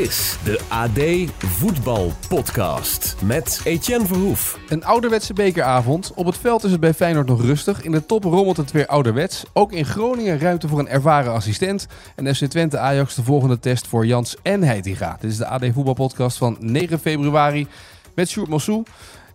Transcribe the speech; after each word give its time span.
Is 0.00 0.36
de 0.44 0.60
AD 0.68 1.30
Voetbal 1.38 2.12
Podcast 2.28 3.16
met 3.24 3.60
Etienne 3.64 4.06
Verhoef. 4.06 4.58
Een 4.68 4.84
ouderwetse 4.84 5.32
bekeravond. 5.32 6.12
Op 6.14 6.26
het 6.26 6.38
veld 6.38 6.64
is 6.64 6.70
het 6.70 6.80
bij 6.80 6.94
Feyenoord 6.94 7.26
nog 7.26 7.42
rustig. 7.42 7.82
In 7.82 7.92
de 7.92 8.06
top 8.06 8.24
rommelt 8.24 8.56
het 8.56 8.70
weer 8.70 8.86
ouderwets. 8.86 9.44
Ook 9.52 9.72
in 9.72 9.84
Groningen 9.84 10.38
ruimte 10.38 10.68
voor 10.68 10.78
een 10.78 10.88
ervaren 10.88 11.32
assistent. 11.32 11.86
En 12.16 12.34
FC 12.34 12.44
Twente 12.44 12.78
Ajax 12.78 13.14
de 13.14 13.22
volgende 13.22 13.58
test 13.58 13.86
voor 13.86 14.06
Jans 14.06 14.36
en 14.42 14.62
Heitinga. 14.62 15.16
Dit 15.20 15.30
is 15.30 15.36
de 15.36 15.46
AD 15.46 15.64
Voetbal 15.72 15.94
Podcast 15.94 16.38
van 16.38 16.56
9 16.60 16.98
februari 16.98 17.66
met 18.14 18.28
Sjoerd 18.28 18.48
Mossou. 18.48 18.82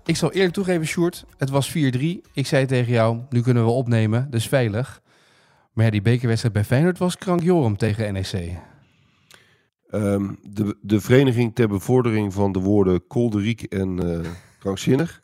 Ik 0.05 0.16
zal 0.16 0.32
eerlijk 0.32 0.54
toegeven, 0.54 0.86
Sjoerd, 0.86 1.26
het 1.38 1.50
was 1.50 1.70
4-3. 1.70 1.74
Ik 2.34 2.48
zei 2.48 2.66
tegen 2.66 2.94
jou, 2.94 3.20
nu 3.30 3.41
kunnen 3.41 3.66
we 3.66 3.72
opnemen, 3.72 4.27
dus 4.30 4.48
veilig. 4.48 5.02
Maar 5.74 5.91
die 5.91 6.02
bekerwedstrijd 6.02 6.54
bij 6.54 6.63
Feyenoord 6.63 6.98
was 6.98 7.18
krankjorum 7.18 7.77
tegen 7.77 8.13
NEC. 8.13 8.58
Ehm, 9.90 10.34
de, 10.42 10.78
de 10.82 11.02
Vereniging 11.02 11.56
ter 11.56 11.68
Bevordering 11.68 12.34
van 12.34 12.52
de 12.52 12.60
woorden 12.60 13.08
kolderiek 13.08 13.62
en 13.62 14.00
eh, 14.00 14.30
krankzinnig 14.60 15.24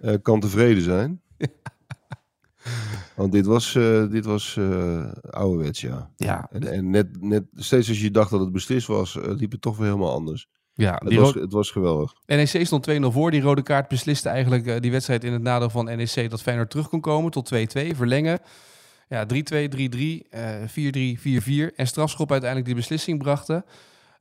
eh, 0.00 0.14
kan 0.22 0.40
tevreden 0.40 0.82
zijn. 0.82 1.22
Want 3.16 3.32
dit 3.32 3.46
was, 3.46 3.74
eh 3.74 4.10
dit 4.10 4.24
was 4.24 4.56
eh, 4.56 5.12
ouderwets, 5.30 5.80
ja. 5.80 6.10
Ja, 6.16 6.48
En, 6.50 6.72
en 6.72 6.90
net, 6.90 7.22
net, 7.22 7.44
steeds 7.52 7.88
als 7.88 8.00
je 8.00 8.10
dacht 8.10 8.30
dat 8.30 8.40
het 8.40 8.52
beslist 8.52 8.86
was, 8.86 9.18
liep 9.20 9.52
het 9.52 9.60
toch 9.60 9.76
weer 9.76 9.86
helemaal 9.86 10.12
anders. 10.12 10.48
ja 10.74 11.00
Het 11.04 11.14
was, 11.14 11.34
het 11.34 11.52
was 11.52 11.70
geweldig. 11.70 12.12
NEC 12.26 12.66
stond 12.66 12.90
2-0 12.90 12.94
voor. 13.00 13.30
Die 13.30 13.40
rode 13.40 13.62
kaart 13.62 13.88
besliste 13.88 14.28
eigenlijk 14.28 14.82
die 14.82 14.90
wedstrijd 14.90 15.24
in 15.24 15.32
het 15.32 15.42
nadeel 15.42 15.70
van 15.70 15.84
NEC 15.84 16.30
dat 16.30 16.42
Feyenoord 16.42 16.70
terug 16.70 16.88
kon 16.88 17.00
komen 17.00 17.30
tot 17.30 17.54
2-2. 17.54 17.56
Verlengen. 17.96 18.40
Ja, 19.08 19.26
3-2, 19.26 19.68
3-3, 19.68 20.28
eh 20.30 20.54
4-3, 20.66 21.18
4-4. 21.20 21.74
En 21.76 21.86
strafschop 21.86 22.30
uiteindelijk 22.30 22.64
die 22.70 22.78
beslissing 22.80 23.18
brachten. 23.18 23.64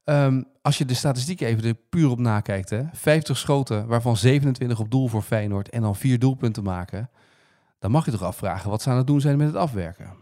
Ehm, 0.03 0.42
als 0.62 0.78
je 0.78 0.86
de 0.86 0.94
statistieken 0.94 1.48
even 1.48 1.64
er 1.64 1.73
puur 1.90 2.09
op 2.09 2.20
nakijkt. 2.20 2.70
Hè, 2.70 2.81
50 2.94 3.38
schoten, 3.38 3.88
waarvan 3.88 4.17
27 4.17 4.80
op 4.80 4.92
doel 4.92 5.08
voor 5.08 5.22
Feyenoord. 5.22 5.70
En 5.70 5.81
dan 5.81 5.95
vier 5.95 6.20
doelpunten 6.20 6.64
maken. 6.64 7.09
Dan 7.80 7.92
mag 7.92 8.06
je 8.06 8.12
toch 8.12 8.23
afvragen 8.23 8.70
wat 8.70 8.81
ze 8.81 8.90
aan 8.90 8.98
het 8.98 9.08
doen 9.08 9.22
zijn 9.22 9.38
met 9.38 9.48
het 9.48 9.56
afwerken. 9.56 10.14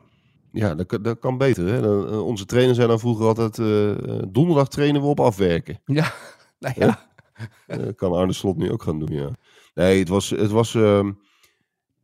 Ja, 0.52 0.76
dat, 0.76 0.86
kan- 0.86 1.02
dat 1.02 1.20
kan 1.20 1.38
beter. 1.38 1.68
Hè? 1.68 2.06
Eh, 2.12 2.26
onze 2.26 2.46
trainers 2.46 2.78
zijn 2.78 2.90
dan 2.90 3.00
vroeger 3.00 3.26
altijd, 3.26 3.60
eh, 3.60 4.22
donderdag 4.28 4.68
trainen 4.68 5.02
we 5.02 5.08
op 5.08 5.20
afwerken. 5.20 5.80
Ja, 5.86 6.12
nou 6.60 6.74
ja. 6.78 7.00
Kan 7.96 8.14
Arne 8.14 8.34
Slot 8.34 8.58
nu 8.58 8.72
ook 8.72 8.84
gaan 8.84 9.00
doen, 9.00 9.12
ja. 9.14 9.30
Nee, 9.74 10.00
het 10.00 10.08
was... 10.10 10.30
Het 10.30 10.52
was 10.52 10.76
ehm, 10.76 11.12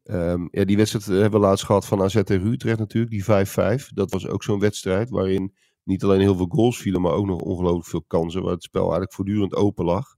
ehm, 0.07 0.47
ja, 0.51 0.65
die 0.65 0.77
wedstrijd 0.77 1.05
hebben 1.05 1.39
we 1.39 1.45
laatst 1.45 1.65
gehad 1.65 1.85
van 1.85 2.01
AZ 2.01 2.21
tegen 2.23 2.47
Utrecht 2.47 2.79
natuurlijk, 2.79 3.11
die 3.11 3.23
5-5. 3.23 3.89
Dat 3.93 4.11
was 4.11 4.27
ook 4.27 4.43
zo'n 4.43 4.59
wedstrijd 4.59 5.09
waarin 5.09 5.53
niet 5.83 6.03
alleen 6.03 6.19
heel 6.19 6.35
veel 6.35 6.47
goals 6.49 6.77
vielen, 6.77 7.01
maar 7.01 7.11
ook 7.11 7.25
nog 7.25 7.41
ongelooflijk 7.41 7.85
veel 7.87 8.03
kansen, 8.07 8.41
waar 8.41 8.53
het 8.53 8.63
spel 8.63 8.81
eigenlijk 8.81 9.13
voortdurend 9.13 9.55
open 9.55 9.85
lag. 9.85 10.15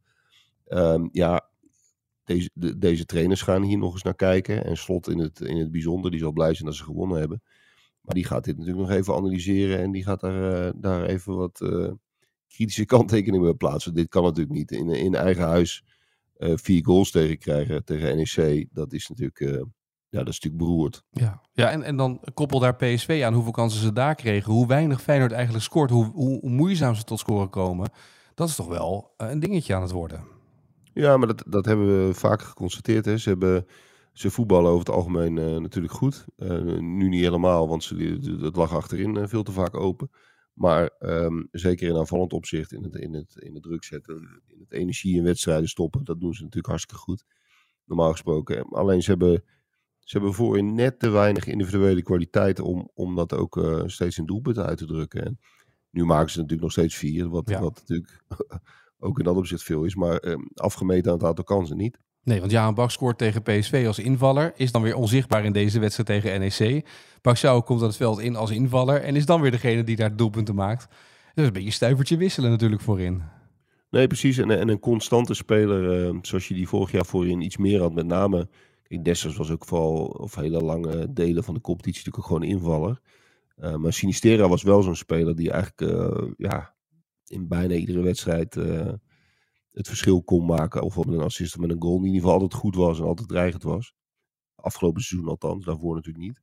Ehm, 0.65 1.07
ja, 1.11 1.49
deze, 2.23 2.49
de- 2.53 2.77
deze 2.77 3.05
trainers 3.05 3.41
gaan 3.41 3.63
hier 3.63 3.77
nog 3.77 3.93
eens 3.93 4.03
naar 4.03 4.15
kijken. 4.15 4.65
En 4.65 4.77
Slot 4.77 5.09
in 5.09 5.19
het, 5.19 5.39
in 5.39 5.57
het 5.57 5.71
bijzonder, 5.71 6.11
die 6.11 6.19
zal 6.19 6.31
blij 6.31 6.53
zijn 6.53 6.67
dat 6.67 6.77
ze 6.77 6.83
gewonnen 6.83 7.19
hebben. 7.19 7.41
Maar 8.01 8.15
die 8.15 8.25
gaat 8.25 8.43
dit 8.43 8.57
natuurlijk 8.57 8.87
nog 8.87 8.97
even 8.97 9.15
analyseren 9.15 9.79
en 9.79 9.91
die 9.91 10.03
gaat 10.03 10.19
daar, 10.19 10.67
eh, 10.67 10.73
daar 10.75 11.05
even 11.05 11.35
wat 11.35 11.61
eh, 11.61 11.91
kritische 12.47 12.85
kanttekeningen 12.95 13.45
bij 13.45 13.55
plaatsen. 13.55 13.93
Dit 13.93 14.07
kan 14.07 14.23
natuurlijk 14.23 14.55
niet. 14.57 14.71
In, 14.71 14.89
in 14.89 15.15
eigen 15.15 15.43
huis 15.43 15.83
eh, 16.39 16.53
vier 16.55 16.85
goals 16.85 17.11
tegen 17.11 17.37
krijgen 17.37 17.85
tegen 17.85 18.17
NEC, 18.17 18.67
dat 18.71 18.93
is 18.93 19.07
natuurlijk, 19.07 19.39
eh, 19.39 19.61
ja, 20.09 20.19
dat 20.19 20.27
is 20.27 20.39
natuurlijk 20.39 20.63
beroerd. 20.63 21.03
Ja, 21.09 21.41
ja 21.53 21.71
en, 21.71 21.83
en 21.83 21.97
dan 21.97 22.21
koppel 22.33 22.59
daar 22.59 22.75
PSV 22.75 23.21
aan 23.25 23.33
hoeveel 23.33 23.51
kansen 23.51 23.81
ze 23.81 23.93
daar 23.93 24.15
kregen. 24.15 24.53
Hoe 24.53 24.67
weinig 24.67 25.01
Feyenoord 25.01 25.31
eigenlijk 25.31 25.63
scoort. 25.63 25.89
Hoe, 25.89 26.05
hoe, 26.05 26.39
hoe 26.39 26.49
moeizaam 26.49 26.95
ze 26.95 27.03
tot 27.03 27.19
scoren 27.19 27.49
komen. 27.49 27.89
Dat 28.35 28.49
is 28.49 28.55
toch 28.55 28.67
wel 28.67 29.13
eh, 29.17 29.29
een 29.29 29.39
dingetje 29.39 29.75
aan 29.75 29.81
het 29.81 29.91
worden. 29.91 30.23
Ja, 30.93 31.17
maar 31.17 31.27
dat, 31.27 31.43
dat 31.47 31.65
hebben 31.65 32.07
we 32.07 32.13
vaak 32.13 32.41
geconstateerd. 32.41 33.05
Hè. 33.05 33.17
Ze, 33.17 33.29
hebben, 33.29 33.65
ze 34.13 34.29
voetballen 34.29 34.71
over 34.71 34.85
het 34.85 34.95
algemeen 34.95 35.37
eh, 35.37 35.57
natuurlijk 35.57 35.93
goed. 35.93 36.25
Eh, 36.35 36.61
nu 36.79 37.09
niet 37.09 37.21
helemaal, 37.21 37.67
want 37.67 37.83
ze, 37.83 38.37
dat 38.39 38.55
lag 38.55 38.73
achterin 38.73 39.17
eh, 39.17 39.27
veel 39.27 39.43
te 39.43 39.51
vaak 39.51 39.75
open. 39.75 40.09
Maar 40.53 40.89
ehm, 40.99 41.43
zeker 41.51 41.89
in 41.89 41.95
aanvallend 41.95 42.33
opzicht, 42.33 42.71
in 42.71 42.83
het, 42.83 42.95
in, 42.95 43.13
het, 43.13 43.35
in 43.35 43.53
het 43.53 43.63
druk 43.63 43.83
zetten, 43.83 44.41
in 44.47 44.59
het 44.59 44.71
energie 44.71 45.17
in 45.17 45.23
wedstrijden 45.23 45.69
stoppen, 45.69 46.03
dat 46.03 46.19
doen 46.19 46.33
ze 46.33 46.41
natuurlijk 46.41 46.67
hartstikke 46.67 47.01
goed. 47.01 47.25
Normaal 47.85 48.11
gesproken. 48.11 48.63
Alleen 48.63 49.01
ze 49.01 49.09
hebben, 49.09 49.43
ze 50.09 50.17
hebben 50.17 50.33
voorin 50.33 50.73
net 50.75 50.99
te 50.99 51.09
weinig 51.09 51.45
individuele 51.45 52.01
kwaliteiten 52.01 52.63
om, 52.63 52.89
om 52.93 53.15
dat 53.15 53.33
ook 53.33 53.57
eh, 53.57 53.81
steeds 53.85 54.17
in 54.17 54.25
doelpunten 54.25 54.65
uit 54.65 54.77
te 54.77 54.85
drukken. 54.85 55.25
En 55.25 55.39
nu 55.89 56.05
maken 56.05 56.29
ze 56.31 56.35
natuurlijk 56.35 56.61
nog 56.61 56.71
steeds 56.71 56.95
vier, 56.95 57.29
wat, 57.29 57.49
Ja. 57.49 57.59
wat 57.59 57.75
natuurlijk 57.75 58.23
ook 59.05 59.19
in 59.19 59.23
dat 59.25 59.35
opzicht 59.35 59.63
veel 59.63 59.83
is. 59.83 59.95
Maar 59.95 60.17
ehm, 60.17 60.39
afgemeten 60.53 61.11
aan 61.11 61.17
het 61.17 61.27
aantal 61.27 61.43
kansen 61.43 61.77
niet. 61.77 61.99
Nee, 62.23 62.39
want 62.39 62.51
Jaan 62.51 62.73
Bak 62.73 62.91
scoort 62.91 63.17
tegen 63.17 63.41
PSV 63.41 63.83
als 63.87 63.99
invaller. 63.99 64.53
Is 64.55 64.71
dan 64.71 64.81
weer 64.81 64.95
onzichtbaar 64.95 65.45
in 65.45 65.53
deze 65.53 65.79
wedstrijd 65.79 66.23
tegen 66.23 66.39
NEC. 66.39 66.87
Paxau 67.21 67.61
komt 67.61 67.81
aan 67.81 67.87
het 67.87 67.95
veld 67.97 68.19
in 68.19 68.35
als 68.35 68.51
invaller. 68.51 69.01
En 69.01 69.15
is 69.15 69.25
dan 69.25 69.41
weer 69.41 69.51
degene 69.51 69.83
die 69.83 69.95
daar 69.95 70.15
doelpunten 70.15 70.55
maakt. 70.55 70.87
Dat 70.89 70.97
is 71.35 71.45
een 71.45 71.53
beetje 71.53 71.71
stuivertje 71.71 72.17
wisselen 72.17 72.49
natuurlijk 72.49 72.81
voorin. 72.81 73.23
Nee, 73.89 74.07
precies. 74.07 74.37
En, 74.37 74.49
en 74.49 74.69
een 74.69 74.79
constante 74.79 75.33
speler, 75.33 76.07
eh, 76.07 76.17
zoals 76.21 76.47
je 76.47 76.53
die 76.53 76.67
vorig 76.67 76.91
jaar 76.91 77.05
voorin 77.05 77.41
iets 77.41 77.57
meer 77.57 77.79
had. 77.79 77.93
Met 77.93 78.05
name, 78.05 78.49
kijk, 78.89 79.03
Dessers 79.03 79.35
was 79.35 79.51
ook 79.51 79.65
vooral, 79.65 80.05
of 80.05 80.35
hele 80.35 80.61
lange 80.61 81.13
delen 81.13 81.43
van 81.43 81.53
de 81.53 81.61
competitie 81.61 82.05
natuurlijk 82.05 82.25
gewoon 82.25 82.43
invaller. 82.43 83.01
Eh, 83.55 83.75
maar 83.75 83.93
Sinistera 83.93 84.47
was 84.47 84.63
wel 84.63 84.81
zo'n 84.81 84.95
speler 84.95 85.35
die 85.35 85.51
eigenlijk 85.51 85.91
eh, 85.91 86.31
ja, 86.37 86.75
in 87.25 87.47
bijna 87.47 87.73
iedere 87.73 88.01
wedstrijd 88.01 88.57
eh, 88.57 88.93
het 89.71 89.87
verschil 89.87 90.23
kon 90.23 90.45
maken. 90.45 90.81
Of 90.81 90.97
met 90.97 91.07
een 91.07 91.19
assist 91.19 91.55
of 91.55 91.61
met 91.61 91.71
een 91.71 91.81
goal. 91.81 91.97
Die 91.97 92.07
in 92.07 92.13
ieder 92.13 92.21
geval 92.21 92.41
altijd 92.41 92.61
goed 92.61 92.75
was 92.75 92.99
en 92.99 93.05
altijd 93.05 93.27
dreigend 93.27 93.63
was. 93.63 93.93
Afgelopen 94.55 95.01
seizoen 95.01 95.29
althans, 95.29 95.65
daarvoor 95.65 95.95
natuurlijk 95.95 96.25
niet. 96.25 96.41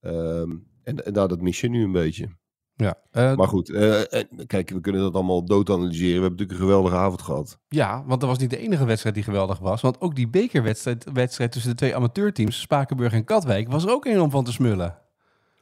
Ehm, 0.00 0.56
en, 0.82 1.04
en 1.04 1.12
nou, 1.12 1.28
dat 1.28 1.40
mis 1.40 1.60
je 1.60 1.68
nu 1.68 1.82
een 1.84 1.92
beetje. 1.92 2.28
Ja, 2.76 2.98
eh, 3.10 3.36
Maar 3.36 3.48
goed, 3.48 3.70
eh, 3.70 4.14
en 4.14 4.46
kijk, 4.46 4.70
we 4.70 4.80
kunnen 4.80 5.02
dat 5.02 5.14
allemaal 5.14 5.44
dood 5.44 5.70
analyseren. 5.70 6.14
We 6.14 6.20
hebben 6.20 6.30
natuurlijk 6.30 6.58
een 6.60 6.66
geweldige 6.66 6.96
avond 6.96 7.22
gehad. 7.22 7.58
ja, 7.68 8.04
want 8.06 8.20
dat 8.20 8.30
was 8.30 8.38
niet 8.38 8.50
de 8.50 8.56
enige 8.58 8.84
wedstrijd 8.84 9.14
die 9.14 9.24
geweldig 9.24 9.58
was. 9.58 9.80
Want 9.80 10.00
ook 10.00 10.14
die 10.14 10.28
bekerwedstrijd 10.28 11.06
wedstrijd 11.12 11.52
tussen 11.52 11.70
de 11.70 11.76
twee 11.76 11.96
amateurteams, 11.96 12.60
Spakenburg 12.60 13.12
en 13.12 13.24
Katwijk, 13.24 13.70
was 13.70 13.84
er 13.84 13.90
ook 13.90 14.04
enorm 14.06 14.30
van 14.30 14.44
te 14.44 14.52
smullen. 14.52 14.98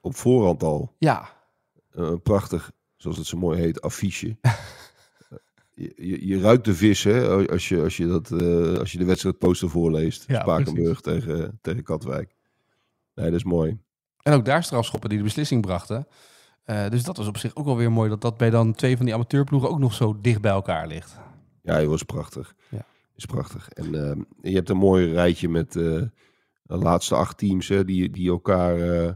Op 0.00 0.16
voorhand 0.16 0.62
al. 0.62 0.94
Ja, 0.98 1.28
eh, 1.90 2.04
Een 2.04 2.22
prachtig, 2.22 2.72
zoals 2.96 3.16
het 3.16 3.26
zo 3.26 3.36
mooi 3.38 3.60
heet, 3.60 3.80
affiche. 3.80 4.36
Eh, 4.40 4.52
je, 5.74 5.92
je, 5.96 6.26
je 6.26 6.40
ruikt 6.40 6.64
de 6.64 6.74
vis, 6.74 7.04
hè, 7.04 7.48
als 7.50 7.68
je, 7.68 7.82
als 7.82 7.96
je, 7.96 8.06
dat, 8.06 8.30
eh, 8.30 8.78
als 8.78 8.92
je 8.92 8.98
de 8.98 9.04
wedstrijdposter 9.04 9.70
voorleest. 9.70 10.24
Ja, 10.26 10.40
Spakenburg 10.40 11.00
tegen, 11.00 11.58
tegen 11.62 11.82
Katwijk. 11.82 12.34
Nee, 13.14 13.26
dat 13.26 13.34
is 13.34 13.44
mooi. 13.44 13.78
En 14.22 14.32
ook 14.32 14.44
daar 14.44 14.64
strafschoppen 14.64 15.08
die 15.08 15.18
de 15.18 15.24
beslissing 15.24 15.62
brachten. 15.62 16.06
Eh, 16.64 16.88
dus 16.88 17.02
dat 17.04 17.16
was 17.16 17.26
op 17.26 17.36
zich 17.38 17.54
ook 17.56 17.64
wel 17.64 17.76
weer 17.76 17.92
mooi 17.92 18.08
dat 18.08 18.20
dat 18.20 18.36
bij 18.36 18.50
dan 18.50 18.72
twee 18.74 18.96
van 18.96 19.04
die 19.06 19.14
amateurploegen 19.14 19.70
ook 19.70 19.78
nog 19.78 19.94
zo 19.94 20.20
dicht 20.20 20.40
bij 20.40 20.50
elkaar 20.50 20.86
ligt. 20.86 21.18
Ja, 21.62 21.72
hij 21.72 21.86
was 21.86 22.02
prachtig. 22.02 22.54
Ja. 22.68 22.86
Is 23.14 23.24
prachtig. 23.26 23.68
En 23.68 23.94
eh, 23.94 24.16
je 24.42 24.54
hebt 24.54 24.68
een 24.68 24.76
mooi 24.76 25.12
rijtje 25.12 25.48
met 25.48 25.76
eh, 25.76 25.82
de 26.62 26.76
laatste 26.76 27.14
acht 27.14 27.38
teams 27.38 27.68
hè, 27.68 27.84
die, 27.84 28.10
die 28.10 28.28
elkaar, 28.30 28.78
eh, 28.80 29.12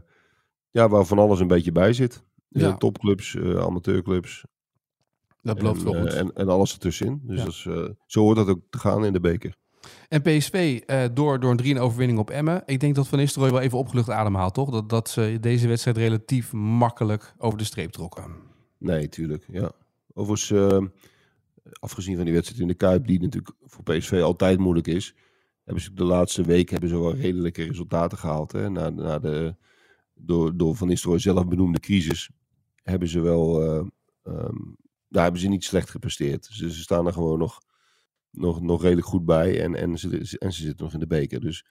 ja, 0.69 0.89
waar 0.89 1.05
van 1.05 1.19
alles 1.19 1.39
een 1.39 1.47
beetje 1.47 1.71
bij 1.71 1.93
zit. 1.93 2.23
Ja. 2.49 2.77
topclubs, 2.77 3.37
amateurclubs 3.37 4.43
Dat 5.41 5.57
belooft 5.57 5.85
en, 5.85 5.91
wel 5.91 6.01
goed. 6.01 6.13
en, 6.13 6.33
en 6.33 6.47
alles 6.49 6.73
ertussenin. 6.73 7.21
Dus 7.23 7.37
Ja. 7.37 7.43
dat 7.43 7.53
is, 7.53 7.67
zo 8.05 8.21
hoort 8.21 8.37
dat 8.37 8.47
ook 8.47 8.61
te 8.69 8.77
gaan 8.77 9.05
in 9.05 9.13
de 9.13 9.19
beker. 9.19 9.55
En 10.09 10.21
PSV 10.21 10.81
eh, 10.85 11.03
door, 11.13 11.39
door 11.39 11.51
een 11.51 11.57
3 11.57 11.79
overwinning 11.79 12.19
op 12.19 12.29
Emmen. 12.29 12.63
Ik 12.65 12.79
denk 12.79 12.95
dat 12.95 13.07
Van 13.07 13.19
Nistelrooy 13.19 13.51
wel 13.51 13.61
even 13.61 13.77
opgelucht 13.77 14.09
ademhaalt, 14.09 14.53
toch? 14.53 14.69
Dat, 14.69 14.89
dat 14.89 15.09
ze 15.09 15.37
deze 15.41 15.67
wedstrijd 15.67 15.97
relatief 15.97 16.53
makkelijk 16.53 17.33
over 17.37 17.57
de 17.57 17.63
streep 17.63 17.91
trokken. 17.91 18.23
Nee, 18.77 19.09
tuurlijk. 19.09 19.45
Ja. 19.51 19.71
Overigens, 20.13 20.51
eh, 20.51 20.85
afgezien 21.79 22.15
van 22.15 22.25
die 22.25 22.33
wedstrijd 22.33 22.61
in 22.61 22.67
de 22.67 22.73
Kuip, 22.73 23.07
die 23.07 23.21
natuurlijk 23.21 23.53
voor 23.61 23.83
PSV 23.83 24.21
altijd 24.23 24.59
moeilijk 24.59 24.87
is, 24.87 25.15
hebben 25.63 25.83
ze 25.83 25.93
de 25.93 26.03
laatste 26.03 26.43
week 26.43 26.69
hebben 26.69 26.89
ze 26.89 26.99
wel 26.99 27.15
redelijke 27.15 27.63
resultaten 27.63 28.17
gehaald. 28.17 28.51
Hè? 28.51 28.69
Na, 28.69 28.89
na 28.89 29.19
de 29.19 29.55
door, 30.15 30.57
door 30.57 30.75
Van 30.75 30.87
Nistelrooy 30.87 31.19
zelf 31.19 31.47
benoemde 31.47 31.79
crisis 31.79 32.29
hebben 32.83 33.07
ze 33.07 33.19
wel, 33.19 33.61
eh, 33.61 33.85
ehm, 34.23 34.57
daar 35.07 35.23
hebben 35.23 35.41
ze 35.41 35.47
niet 35.47 35.63
slecht 35.63 35.89
gepresteerd. 35.89 36.45
Ze 36.45 36.69
staan 36.69 37.05
er 37.07 37.13
gewoon 37.13 37.39
nog, 37.39 37.61
nog, 38.35 38.61
nog 38.61 38.81
redelijk 38.81 39.07
goed 39.07 39.25
bij 39.25 39.61
en, 39.61 39.75
en, 39.75 39.97
ze, 39.97 40.37
en 40.39 40.53
ze 40.53 40.61
zitten 40.61 40.83
nog 40.83 40.93
in 40.93 40.99
de 40.99 41.07
beker. 41.07 41.39
Dus 41.39 41.65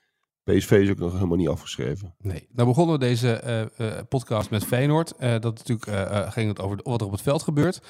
PSV 0.45 0.71
is 0.71 0.89
ook 0.89 0.97
nog 0.97 1.13
helemaal 1.13 1.37
niet 1.37 1.47
afgeschreven. 1.47 2.13
Nee. 2.21 2.47
Nou 2.51 2.67
begonnen 2.67 2.99
we 2.99 3.05
deze 3.05 3.33
eh, 3.33 3.61
eh, 3.61 3.67
podcast 4.09 4.49
met 4.49 4.65
Feyenoord. 4.65 5.15
Eh, 5.15 5.31
dat 5.39 5.57
natuurlijk 5.57 6.31
ging 6.31 6.47
het 6.47 6.61
over 6.61 6.79
wat 6.83 7.01
er 7.01 7.05
op 7.05 7.11
het 7.11 7.21
veld 7.21 7.43
gebeurt. 7.43 7.81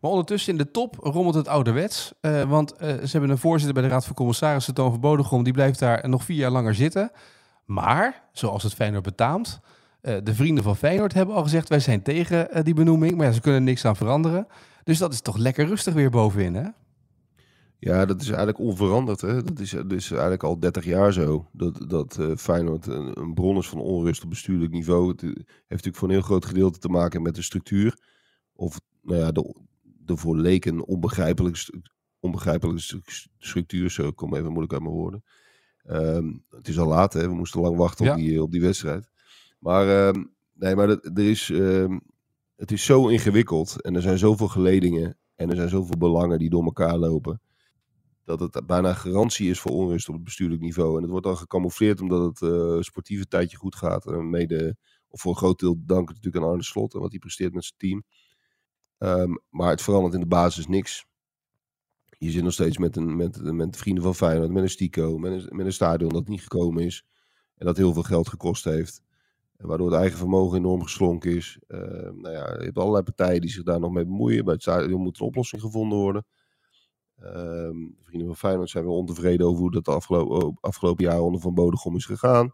Maar 0.00 0.10
ondertussen 0.10 0.52
in 0.52 0.58
de 0.58 0.70
top 0.70 0.96
rommelt 1.00 1.34
het 1.34 1.48
ouderwets. 1.48 2.12
Want 2.48 2.74
ze 2.78 3.08
hebben 3.10 3.30
een 3.30 3.38
voorzitter 3.38 3.74
bij 3.74 3.82
de 3.82 3.88
Raad 3.88 4.04
van 4.04 4.14
Commissarissen, 4.14 4.74
Toon 4.74 4.90
van 4.90 5.00
Bodegom. 5.00 5.42
Die 5.42 5.52
blijft 5.52 5.78
daar 5.78 6.08
nog 6.08 6.24
vier 6.24 6.36
jaar 6.36 6.50
langer 6.50 6.74
zitten. 6.74 7.10
Maar, 7.64 8.28
zoals 8.32 8.62
het 8.62 8.74
Feyenoord 8.74 9.02
betaamt, 9.02 9.60
de 10.00 10.34
vrienden 10.34 10.64
van 10.64 10.76
Feyenoord 10.76 11.14
hebben 11.14 11.34
al 11.34 11.42
gezegd... 11.42 11.68
wij 11.68 11.80
zijn 11.80 12.02
tegen 12.02 12.64
die 12.64 12.74
benoeming, 12.74 13.16
maar 13.16 13.32
ze 13.32 13.40
kunnen 13.40 13.64
niks 13.64 13.84
aan 13.84 13.96
veranderen. 13.96 14.46
Dus 14.84 14.98
dat 14.98 15.12
is 15.12 15.20
toch 15.20 15.36
lekker 15.36 15.66
rustig 15.66 15.94
weer 15.94 16.10
bovenin, 16.10 16.54
hè? 16.54 16.68
Ja, 17.84 18.04
dat 18.04 18.20
is 18.20 18.28
eigenlijk 18.28 18.58
onveranderd. 18.58 19.20
Hè? 19.20 19.42
Dat, 19.42 19.58
is, 19.58 19.70
dat 19.70 19.92
is 19.92 20.10
eigenlijk 20.10 20.42
al 20.42 20.58
30 20.58 20.84
jaar 20.84 21.12
zo. 21.12 21.48
Dat, 21.52 21.84
dat 21.88 22.18
eh, 22.18 22.36
Feyenoord 22.36 22.86
een, 22.86 23.20
een 23.20 23.34
bron 23.34 23.56
is 23.56 23.68
van 23.68 23.80
onrust 23.80 24.22
op 24.24 24.30
bestuurlijk 24.30 24.72
niveau. 24.72 25.08
Het 25.08 25.22
eh, 25.22 25.28
heeft 25.28 25.68
natuurlijk 25.68 25.96
voor 25.96 26.08
een 26.08 26.14
heel 26.14 26.24
groot 26.24 26.44
gedeelte 26.44 26.78
te 26.78 26.88
maken 26.88 27.22
met 27.22 27.34
de 27.34 27.42
structuur. 27.42 27.98
Of 28.52 28.80
nou 29.02 29.18
ja, 29.18 29.32
de, 29.32 29.54
de 29.82 30.16
voor 30.16 30.36
leken 30.36 30.86
onbegrijpelijke, 30.86 31.82
onbegrijpelijke 32.20 32.82
structuur. 33.38 33.90
Zo, 33.90 34.08
ik 34.08 34.16
kom 34.16 34.34
even 34.34 34.48
moeilijk 34.48 34.72
uit 34.72 34.82
mijn 34.82 34.94
woorden. 34.94 35.24
Ehm, 35.82 36.32
het 36.50 36.68
is 36.68 36.78
al 36.78 36.88
laat, 36.88 37.12
hè? 37.12 37.28
we 37.28 37.34
moesten 37.34 37.60
lang 37.60 37.76
wachten 37.76 38.10
op, 38.10 38.16
die, 38.16 38.42
op 38.42 38.50
die 38.50 38.60
wedstrijd. 38.60 39.10
Maar, 39.58 39.88
ehm, 39.88 40.24
nee, 40.52 40.76
maar 40.76 40.86
dat, 40.86 41.04
er 41.04 41.30
is, 41.30 41.50
ehm, 41.50 41.98
het 42.56 42.72
is 42.72 42.84
zo 42.84 43.08
ingewikkeld. 43.08 43.82
En 43.82 43.94
er 43.94 44.02
zijn 44.02 44.18
zoveel 44.18 44.48
geledingen. 44.48 45.16
En 45.34 45.50
er 45.50 45.56
zijn 45.56 45.68
zoveel 45.68 45.98
belangen 45.98 46.38
die 46.38 46.50
door 46.50 46.64
elkaar 46.64 46.96
lopen 46.96 47.40
dat 48.24 48.40
het 48.40 48.66
bijna 48.66 48.94
garantie 48.94 49.50
is 49.50 49.60
voor 49.60 49.72
onrust 49.72 50.08
op 50.08 50.14
het 50.14 50.24
bestuurlijk 50.24 50.60
niveau. 50.60 50.96
En 50.96 51.02
het 51.02 51.10
wordt 51.10 51.26
dan 51.26 51.36
gecamoufleerd 51.36 52.00
omdat 52.00 52.40
het 52.40 52.52
eh, 52.52 52.80
sportieve 52.80 53.26
tijdje 53.26 53.56
goed 53.56 53.76
gaat. 53.76 54.06
En 54.06 54.30
mede, 54.30 54.76
of 55.08 55.20
voor 55.20 55.30
een 55.30 55.36
groot 55.36 55.58
deel 55.58 55.76
dank 55.78 56.08
natuurlijk 56.08 56.44
aan 56.44 56.50
Arne 56.50 56.62
Slot 56.62 56.94
en 56.94 57.00
wat 57.00 57.10
hij 57.10 57.18
presteert 57.18 57.54
met 57.54 57.64
zijn 57.64 57.78
team. 57.78 58.04
Ehm, 58.98 59.34
maar 59.50 59.70
het 59.70 59.82
verandert 59.82 60.14
in 60.14 60.20
de 60.20 60.26
basis 60.26 60.66
niks. 60.66 61.06
Je 62.18 62.30
zit 62.30 62.42
nog 62.42 62.52
steeds 62.52 62.78
met, 62.78 62.96
een, 62.96 63.16
met, 63.16 63.42
met 63.42 63.76
vrienden 63.76 64.02
van 64.02 64.14
Feyenoord, 64.14 64.50
met 64.50 64.62
een 64.62 64.70
stico, 64.70 65.18
met 65.18 65.32
een, 65.32 65.56
met 65.56 65.66
een 65.66 65.72
stadion 65.72 66.12
dat 66.12 66.28
niet 66.28 66.42
gekomen 66.42 66.84
is. 66.84 67.04
En 67.56 67.66
dat 67.66 67.76
heel 67.76 67.92
veel 67.92 68.02
geld 68.02 68.28
gekost 68.28 68.64
heeft. 68.64 69.02
Waardoor 69.56 69.90
het 69.90 70.00
eigen 70.00 70.18
vermogen 70.18 70.58
enorm 70.58 70.82
geslonken 70.82 71.36
is. 71.36 71.58
Ehm, 71.66 72.20
nou 72.20 72.34
ja, 72.34 72.52
je 72.58 72.64
hebt 72.64 72.78
allerlei 72.78 73.02
partijen 73.04 73.40
die 73.40 73.50
zich 73.50 73.62
daar 73.62 73.80
nog 73.80 73.92
mee 73.92 74.04
bemoeien. 74.04 74.44
Bij 74.44 74.54
het 74.54 74.62
stadion 74.62 75.00
moet 75.00 75.20
een 75.20 75.26
oplossing 75.26 75.62
gevonden 75.62 75.98
worden. 75.98 76.24
Ehm, 77.24 77.76
de 77.76 78.02
vrienden 78.02 78.26
van 78.26 78.36
Feyenoord 78.36 78.70
zijn 78.70 78.84
wel 78.84 78.96
ontevreden 78.96 79.46
over 79.46 79.60
hoe 79.60 79.70
dat 79.70 79.84
de 79.84 79.90
afgelopen, 79.90 80.58
afgelopen 80.60 81.04
jaar 81.04 81.20
onder 81.20 81.40
Van 81.40 81.54
Bodegom 81.54 81.96
is 81.96 82.06
gegaan. 82.06 82.52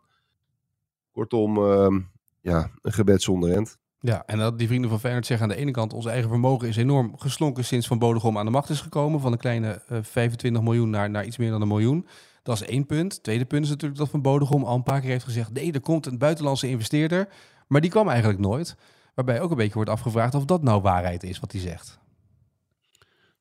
Kortom, 1.12 1.56
ehm, 1.56 2.00
ja, 2.40 2.70
een 2.82 2.92
gebed 2.92 3.22
zonder 3.22 3.52
end. 3.52 3.78
Ja, 4.00 4.22
en 4.26 4.38
dat 4.38 4.58
die 4.58 4.66
vrienden 4.66 4.90
van 4.90 5.00
Feyenoord 5.00 5.26
zeggen 5.26 5.48
aan 5.48 5.56
de 5.56 5.60
ene 5.60 5.70
kant... 5.70 5.92
ons 5.92 6.06
eigen 6.06 6.28
vermogen 6.28 6.68
is 6.68 6.76
enorm 6.76 7.18
geslonken 7.18 7.64
sinds 7.64 7.86
Van 7.86 7.98
Bodegom 7.98 8.38
aan 8.38 8.44
de 8.44 8.50
macht 8.50 8.70
is 8.70 8.80
gekomen. 8.80 9.20
Van 9.20 9.32
een 9.32 9.38
kleine 9.38 9.82
eh, 9.86 9.98
25 10.02 10.62
miljoen 10.62 10.90
naar, 10.90 11.10
naar 11.10 11.24
iets 11.24 11.36
meer 11.36 11.50
dan 11.50 11.62
een 11.62 11.68
miljoen. 11.68 12.06
Dat 12.42 12.54
is 12.54 12.66
één 12.66 12.86
punt. 12.86 13.22
Tweede 13.22 13.44
punt 13.44 13.64
is 13.64 13.70
natuurlijk 13.70 14.00
dat 14.00 14.08
Van 14.08 14.22
Bodegom 14.22 14.64
al 14.64 14.74
een 14.76 14.82
paar 14.82 15.00
keer 15.00 15.10
heeft 15.10 15.24
gezegd... 15.24 15.52
nee, 15.52 15.72
er 15.72 15.80
komt 15.80 16.06
een 16.06 16.18
buitenlandse 16.18 16.68
investeerder. 16.68 17.28
Maar 17.66 17.80
die 17.80 17.90
kwam 17.90 18.08
eigenlijk 18.08 18.38
nooit. 18.38 18.76
Waarbij 19.14 19.40
ook 19.40 19.50
een 19.50 19.56
beetje 19.56 19.74
wordt 19.74 19.90
afgevraagd 19.90 20.34
of 20.34 20.44
dat 20.44 20.62
nou 20.62 20.82
waarheid 20.82 21.22
is 21.22 21.40
wat 21.40 21.52
hij 21.52 21.60
zegt. 21.60 21.99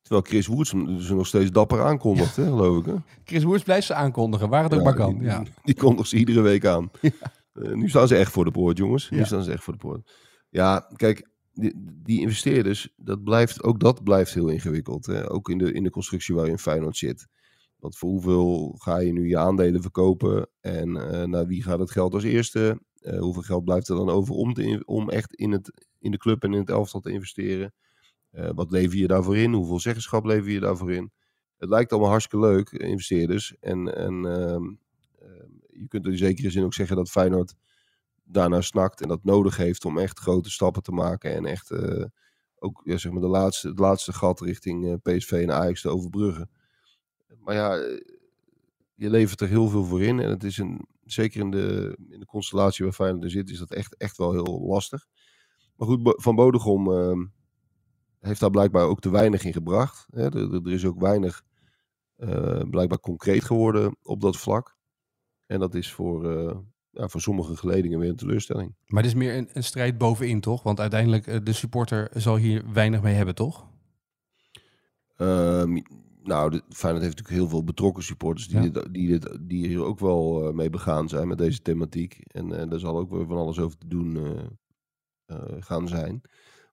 Terwijl 0.10 0.28
Chris 0.28 0.48
Woods 0.48 0.70
ze 1.08 1.16
nog 1.16 1.28
steeds 1.28 1.52
dapper 1.52 1.82
aankondigt, 1.82 2.36
hè, 2.36 2.44
geloof 2.44 2.78
ik. 2.80 2.86
Hè? 2.86 2.96
Chris 3.30 3.44
Woers 3.44 3.64
blijft 3.64 3.88
ze 3.88 3.94
aankondigen, 3.94 4.50
waar 4.50 4.64
het 4.64 4.74
ook 4.74 4.84
maar 4.84 4.96
kan. 4.96 5.14
Die, 5.18 5.24
Ja. 5.28 5.44
die 5.64 5.76
kondigt 5.76 6.10
ze 6.10 6.18
iedere 6.18 6.42
week 6.42 6.66
aan. 6.66 6.92
Eh, 7.54 7.72
nu 7.74 7.90
staan 7.90 8.08
ze 8.08 8.16
echt 8.16 8.32
voor 8.32 8.46
de 8.46 8.52
poort, 8.52 8.78
jongens. 8.78 9.10
Nu 9.10 9.26
staan 9.26 9.44
ze 9.44 9.52
echt 9.52 9.64
voor 9.64 9.74
de 9.74 9.80
poort. 9.80 10.12
Ja, 10.50 10.90
kijk, 10.96 11.30
die, 11.54 11.74
die 12.04 12.20
investeerders, 12.20 12.94
dat 12.96 13.24
blijft, 13.24 13.64
ook 13.64 13.80
dat 13.80 14.04
blijft 14.04 14.34
heel 14.34 14.48
ingewikkeld. 14.48 15.06
Hè? 15.06 15.32
Ook 15.32 15.50
in 15.50 15.58
de, 15.58 15.74
in 15.74 15.84
de 15.84 15.90
constructie 15.90 16.36
waarin 16.36 16.58
Feyenoord 16.58 16.98
zit. 16.98 17.28
Want 17.78 17.98
voor 17.98 18.10
hoeveel 18.10 18.76
ga 18.78 18.98
je 19.00 19.12
nu 19.12 19.28
je 19.28 19.38
aandelen 19.38 19.82
verkopen? 19.82 20.50
En 20.60 21.12
eh, 21.12 21.24
naar 21.28 21.48
wie 21.48 21.64
gaat 21.64 21.80
het 21.80 21.92
geld 21.92 22.14
als 22.14 22.24
eerste? 22.24 22.82
Eh, 23.02 23.20
hoeveel 23.20 23.42
geld 23.44 23.64
blijft 23.64 23.90
er 23.90 23.96
dan 23.96 24.10
over 24.10 24.36
om, 24.36 24.54
te, 24.54 24.82
om 24.86 25.10
echt 25.10 25.34
in, 25.36 25.52
het, 25.52 25.88
in 26.00 26.12
de 26.12 26.18
club 26.18 26.44
en 26.44 26.54
in 26.54 26.60
het 26.60 26.70
elftal 26.70 27.00
te 27.00 27.12
investeren? 27.12 27.74
Eh, 28.32 28.50
wat 28.56 28.72
lever 28.72 28.98
je 28.98 29.08
daarvoor 29.08 29.38
in? 29.38 29.54
Hoeveel 29.54 29.80
zeggenschap 29.80 30.26
lever 30.26 30.52
je 30.52 30.60
daarvoor 30.60 30.92
in? 30.92 31.12
Het 31.58 31.70
lijkt 31.70 31.92
allemaal 31.92 32.10
hartstikke 32.10 32.46
leuk, 32.46 32.72
eh, 32.72 32.90
investeerders. 32.90 33.56
En, 33.60 33.96
en 33.96 34.26
ehm, 34.26 34.64
ehm, 35.20 35.50
je 35.68 35.88
kunt 35.88 36.06
in 36.06 36.18
zekere 36.18 36.50
zin 36.50 36.64
ook 36.64 36.74
zeggen 36.74 36.96
dat 36.96 37.10
Feyenoord 37.10 37.56
daarnaar 38.24 38.64
snakt 38.64 39.02
en 39.02 39.08
dat 39.08 39.24
nodig 39.24 39.58
heeft 39.58 39.86
om 39.86 39.98
echt 39.98 40.20
grote 40.20 40.50
stappen 40.52 40.84
te 40.84 40.92
maken. 40.92 41.34
En 41.34 41.46
echt 41.46 41.72
eh, 41.72 42.06
ook 42.56 42.82
ja, 42.84 42.98
zeg 42.98 43.12
maar 43.12 43.22
de 43.22 43.28
laatste, 43.28 43.68
het 43.68 43.80
laatste 43.80 44.14
gat 44.14 44.42
richting 44.42 45.02
PSV 45.02 45.32
en 45.32 45.52
Ajax 45.52 45.82
te 45.82 45.90
overbruggen. 45.90 46.50
Maar 47.40 47.56
ja, 47.56 47.76
je 48.96 49.10
levert 49.10 49.42
er 49.42 49.48
heel 49.48 49.70
veel 49.70 49.86
voor 49.86 50.02
in. 50.02 50.20
En 50.20 50.30
het 50.30 50.44
is 50.44 50.58
een, 50.58 50.88
zeker 51.06 51.40
in 51.40 51.52
de, 51.52 51.98
in 52.10 52.20
de 52.20 52.26
constellatie 52.26 52.86
waar 52.86 52.94
Feyenoord 52.94 53.32
zit, 53.32 53.50
is 53.50 53.60
dat 53.60 53.72
echt, 53.72 53.98
echt 53.98 54.18
wel 54.18 54.32
heel 54.32 54.62
lastig. 54.68 55.06
Maar 55.76 55.88
goed, 55.88 56.00
Van 56.04 56.36
Bodegom 56.36 56.92
ehm, 56.92 57.26
heeft 58.20 58.40
daar 58.40 58.50
blijkbaar 58.50 58.86
ook 58.86 59.00
te 59.00 59.10
weinig 59.10 59.44
in 59.44 59.54
gebracht. 59.54 60.06
Hè. 60.10 60.54
Er, 60.66 60.72
is 60.72 60.86
ook 60.86 61.00
weinig 61.00 61.44
eh, 62.20 62.62
blijkbaar 62.70 63.00
concreet 63.00 63.44
geworden 63.44 63.96
op 64.02 64.22
dat 64.22 64.38
vlak. 64.38 64.78
En 65.46 65.60
dat 65.60 65.76
is 65.76 65.94
voor, 65.94 66.38
eh, 66.38 66.58
ja, 66.90 67.08
voor 67.08 67.22
sommige 67.22 67.56
geledingen 67.56 68.00
weer 68.00 68.10
een 68.10 68.16
teleurstelling. 68.16 68.76
Maar 68.86 69.04
het 69.04 69.12
is 69.12 69.18
meer 69.18 69.38
een, 69.38 69.50
een 69.54 69.64
strijd 69.64 69.98
bovenin, 69.98 70.42
toch? 70.42 70.64
Want 70.64 70.80
uiteindelijk, 70.80 71.28
eh, 71.28 71.40
de 71.44 71.54
supporter 71.54 72.10
zal 72.14 72.36
hier 72.36 72.74
weinig 72.74 73.02
mee 73.02 73.14
hebben, 73.14 73.36
toch? 73.36 73.68
Ehm, 75.16 75.80
nou, 76.24 76.50
de, 76.52 76.64
Feyenoord 76.70 77.04
heeft 77.04 77.18
natuurlijk 77.18 77.30
heel 77.30 77.50
veel 77.50 77.64
betrokken 77.64 78.04
supporters 78.04 78.48
die, 78.48 78.62
Ja. 78.62 78.70
dit, 78.70 78.94
die, 78.94 79.08
dit, 79.08 79.38
die 79.42 79.68
hier 79.68 79.84
ook 79.84 80.00
wel 80.00 80.54
mee 80.54 80.70
begaan 80.70 81.10
zijn 81.10 81.28
met 81.28 81.38
deze 81.38 81.62
thematiek. 81.62 82.20
En 82.28 82.70
daar 82.70 82.80
zal 82.80 82.98
ook 82.98 83.10
weer 83.10 83.26
van 83.26 83.38
alles 83.38 83.60
over 83.60 83.78
te 83.78 83.88
doen 83.88 84.18
gaan 85.60 85.88
zijn. 85.88 86.22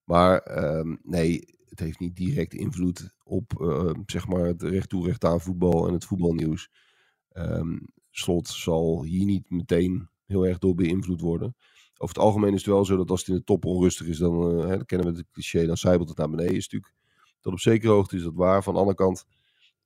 Maar 0.06 0.38
ehm, 0.38 0.96
nee, 1.02 1.44
het 1.68 1.80
heeft 1.80 1.98
niet 1.98 2.16
direct 2.16 2.54
invloed 2.54 3.14
op 3.24 3.60
eh, 3.60 3.90
zeg 4.06 4.26
maar 4.26 4.44
het 4.44 4.62
recht 4.62 4.88
toe 4.88 5.14
aan 5.18 5.40
voetbal 5.40 5.86
en 5.86 5.92
het 5.92 6.04
voetbalnieuws. 6.04 6.70
Ehm, 7.28 7.78
Slot 8.10 8.48
zal 8.48 9.02
hier 9.04 9.24
niet 9.24 9.50
meteen 9.50 10.08
heel 10.26 10.46
erg 10.46 10.58
door 10.58 10.74
beïnvloed 10.74 11.20
worden. 11.20 11.54
Over 11.98 12.14
het 12.14 12.24
algemeen 12.24 12.52
is 12.52 12.64
het 12.64 12.74
wel 12.74 12.84
zo 12.84 12.96
dat 12.96 13.10
als 13.10 13.20
het 13.20 13.28
in 13.28 13.34
de 13.34 13.44
top 13.44 13.64
onrustig 13.64 14.06
is, 14.06 14.18
dan, 14.18 14.60
eh, 14.60 14.68
dan 14.68 14.84
kennen 14.84 15.12
we 15.12 15.18
het 15.18 15.30
cliché, 15.32 15.66
dan 15.66 15.76
zijpelt 15.76 16.08
het 16.08 16.18
naar 16.18 16.30
beneden. 16.30 16.54
Is 16.54 16.68
natuurlijk 16.68 16.94
tot 17.40 17.52
op 17.52 17.60
zekere 17.60 17.92
hoogte 17.92 18.16
is 18.16 18.22
dat 18.22 18.34
waar. 18.34 18.62
Van 18.62 18.72
de 18.72 18.78
andere 18.78 18.96
kant, 18.96 19.26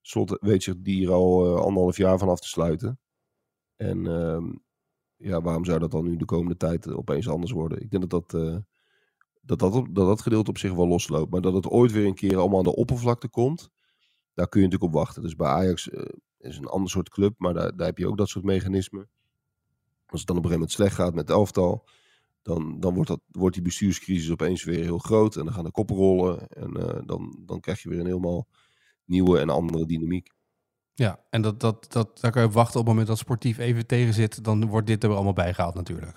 Slot 0.00 0.38
weet 0.40 0.62
zich 0.62 0.74
die 0.78 0.94
hier 0.94 1.12
al 1.12 1.46
eh, 1.46 1.62
anderhalf 1.62 1.96
jaar 1.96 2.18
van 2.18 2.28
af 2.28 2.40
te 2.40 2.48
sluiten. 2.48 2.98
En 3.76 4.06
ehm, 4.06 4.52
ja, 5.16 5.42
waarom 5.42 5.64
zou 5.64 5.78
dat 5.78 5.90
dan 5.90 6.04
nu 6.04 6.16
de 6.16 6.24
komende 6.24 6.56
tijd 6.56 6.92
opeens 6.92 7.28
anders 7.28 7.52
worden? 7.52 7.82
Ik 7.82 7.90
denk 7.90 8.10
dat 8.10 8.28
dat, 8.28 8.42
eh, 8.42 8.56
dat, 9.40 9.58
dat, 9.58 9.72
dat 9.72 9.94
dat 9.94 10.20
gedeelte 10.20 10.50
op 10.50 10.58
zich 10.58 10.72
wel 10.72 10.88
losloopt. 10.88 11.30
Maar 11.30 11.40
dat 11.40 11.54
het 11.54 11.66
ooit 11.66 11.92
weer 11.92 12.06
een 12.06 12.14
keer 12.14 12.36
allemaal 12.36 12.58
aan 12.58 12.64
de 12.64 12.76
oppervlakte 12.76 13.28
komt, 13.28 13.70
daar 14.34 14.48
kun 14.48 14.60
je 14.60 14.66
natuurlijk 14.66 14.94
op 14.94 15.00
wachten. 15.00 15.22
Dus 15.22 15.36
bij 15.36 15.48
Ajax 15.48 15.90
eh, 15.90 16.02
is 16.38 16.58
een 16.58 16.66
ander 16.66 16.90
soort 16.90 17.08
club, 17.08 17.34
maar 17.38 17.54
daar, 17.54 17.76
daar 17.76 17.86
heb 17.86 17.98
je 17.98 18.08
ook 18.08 18.16
dat 18.16 18.28
soort 18.28 18.44
mechanismen. 18.44 19.08
Als 20.06 20.20
het 20.20 20.28
dan 20.28 20.36
op 20.36 20.44
een 20.44 20.50
gegeven 20.50 20.52
moment 20.52 20.72
slecht 20.72 20.94
gaat 20.94 21.14
met 21.14 21.28
het 21.28 21.36
elftal, 21.36 21.88
dan, 22.42 22.80
dan 22.80 22.94
wordt, 22.94 23.08
dat, 23.08 23.20
wordt 23.30 23.54
die 23.54 23.64
bestuurscrisis 23.64 24.30
opeens 24.30 24.64
weer 24.64 24.84
heel 24.84 24.98
groot. 24.98 25.36
En 25.36 25.44
dan 25.44 25.54
gaan 25.54 25.64
de 25.64 25.70
koppen 25.70 25.96
rollen. 25.96 26.48
En 26.48 26.76
eh, 26.76 27.00
dan, 27.06 27.42
dan 27.46 27.60
krijg 27.60 27.82
je 27.82 27.88
weer 27.88 28.00
een 28.00 28.06
helemaal 28.06 28.46
nieuwe 29.04 29.38
en 29.38 29.50
andere 29.50 29.86
dynamiek. 29.86 30.30
Ja, 30.94 31.20
en 31.30 31.42
dat, 31.42 31.60
dat, 31.60 31.92
dat, 31.92 32.20
daar 32.20 32.30
kan 32.30 32.42
je 32.42 32.50
wachten 32.50 32.80
op 32.80 32.86
het 32.86 32.94
moment 32.94 33.06
dat 33.06 33.18
sportief 33.18 33.58
even 33.58 33.86
tegen 33.86 34.14
zit. 34.14 34.44
Dan 34.44 34.66
wordt 34.66 34.86
dit 34.86 35.04
er 35.04 35.10
allemaal 35.10 35.32
bijgehaald 35.32 35.74
natuurlijk. 35.74 36.16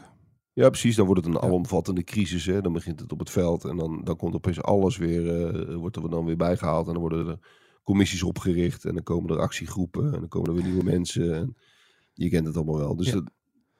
Ja, 0.53 0.69
precies. 0.69 0.95
Dan 0.95 1.05
wordt 1.05 1.25
het 1.25 1.35
een 1.35 1.41
alomvattende 1.41 2.03
crisis. 2.03 2.45
Hè. 2.45 2.61
Dan 2.61 2.73
begint 2.73 2.99
het 2.99 3.11
op 3.11 3.19
het 3.19 3.29
veld. 3.29 3.65
En 3.65 3.77
dan, 3.77 4.01
dan 4.03 4.15
komt 4.15 4.35
opeens 4.35 4.61
alles 4.61 4.97
weer, 4.97 5.45
eh, 5.45 5.75
wordt 5.75 5.95
er 5.95 6.09
dan 6.09 6.25
weer 6.25 6.37
bijgehaald. 6.37 6.87
En 6.87 6.93
dan 6.93 7.01
worden 7.01 7.27
er 7.27 7.39
commissies 7.83 8.23
opgericht. 8.23 8.85
En 8.85 8.93
dan 8.93 9.03
komen 9.03 9.29
er 9.35 9.41
actiegroepen. 9.41 10.13
En 10.13 10.19
dan 10.19 10.27
komen 10.27 10.49
er 10.49 10.55
weer 10.55 10.65
nieuwe 10.65 10.83
mensen. 10.83 11.33
En 11.35 11.55
je 12.13 12.29
kent 12.29 12.45
het 12.47 12.55
allemaal 12.55 12.77
wel. 12.77 12.95
Dus 12.95 13.07
Ja. 13.07 13.13
dat, 13.13 13.31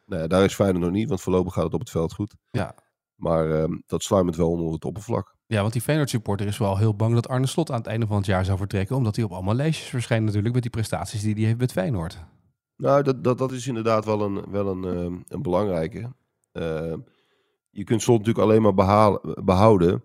nou 0.06 0.22
ja, 0.22 0.28
daar 0.28 0.44
is 0.44 0.54
Feyenoord 0.56 0.84
nog 0.84 0.94
niet. 0.94 1.10
Want 1.10 1.22
voorlopig 1.22 1.54
gaat 1.54 1.64
het 1.64 1.74
op 1.74 1.80
het 1.80 1.90
veld 1.90 2.14
goed. 2.14 2.36
Ja. 2.52 2.76
Maar 3.16 3.62
ehm, 3.62 3.78
dat 3.86 4.04
sluimert 4.04 4.36
wel 4.38 4.50
onder 4.52 4.74
het 4.74 4.86
oppervlak. 4.86 5.36
Ja, 5.48 5.62
want 5.62 5.74
die 5.74 5.82
Feyenoord 5.82 6.10
supporter 6.10 6.48
is 6.48 6.58
wel 6.58 6.78
heel 6.78 6.96
bang 6.96 7.14
dat 7.14 7.28
Arne 7.28 7.48
Slot 7.48 7.72
aan 7.72 7.78
het 7.78 7.88
einde 7.88 8.08
van 8.08 8.18
het 8.18 8.26
jaar 8.26 8.46
zou 8.46 8.58
vertrekken. 8.58 8.96
Omdat 8.96 9.16
hij 9.16 9.26
op 9.26 9.32
allemaal 9.32 9.56
lijstjes 9.56 9.90
verschijnt 9.90 10.26
natuurlijk 10.26 10.54
met 10.54 10.64
die 10.64 10.72
prestaties 10.72 11.22
die 11.22 11.34
hij 11.34 11.44
heeft 11.44 11.58
met 11.58 11.72
Feyenoord. 11.72 12.18
Nou, 12.78 13.04
dat, 13.04 13.24
dat, 13.24 13.38
dat 13.38 13.52
is 13.52 13.68
inderdaad 13.68 14.06
wel 14.06 14.22
een, 14.22 14.52
wel 14.52 14.68
een, 14.68 14.84
ehm, 14.84 15.16
een 15.28 15.42
belangrijke. 15.42 16.12
Ehm, 16.54 17.00
je 17.70 17.84
kunt 17.84 18.02
slot 18.02 18.18
natuurlijk 18.18 18.46
alleen 18.46 18.62
maar 18.62 18.74
behouden 19.44 20.04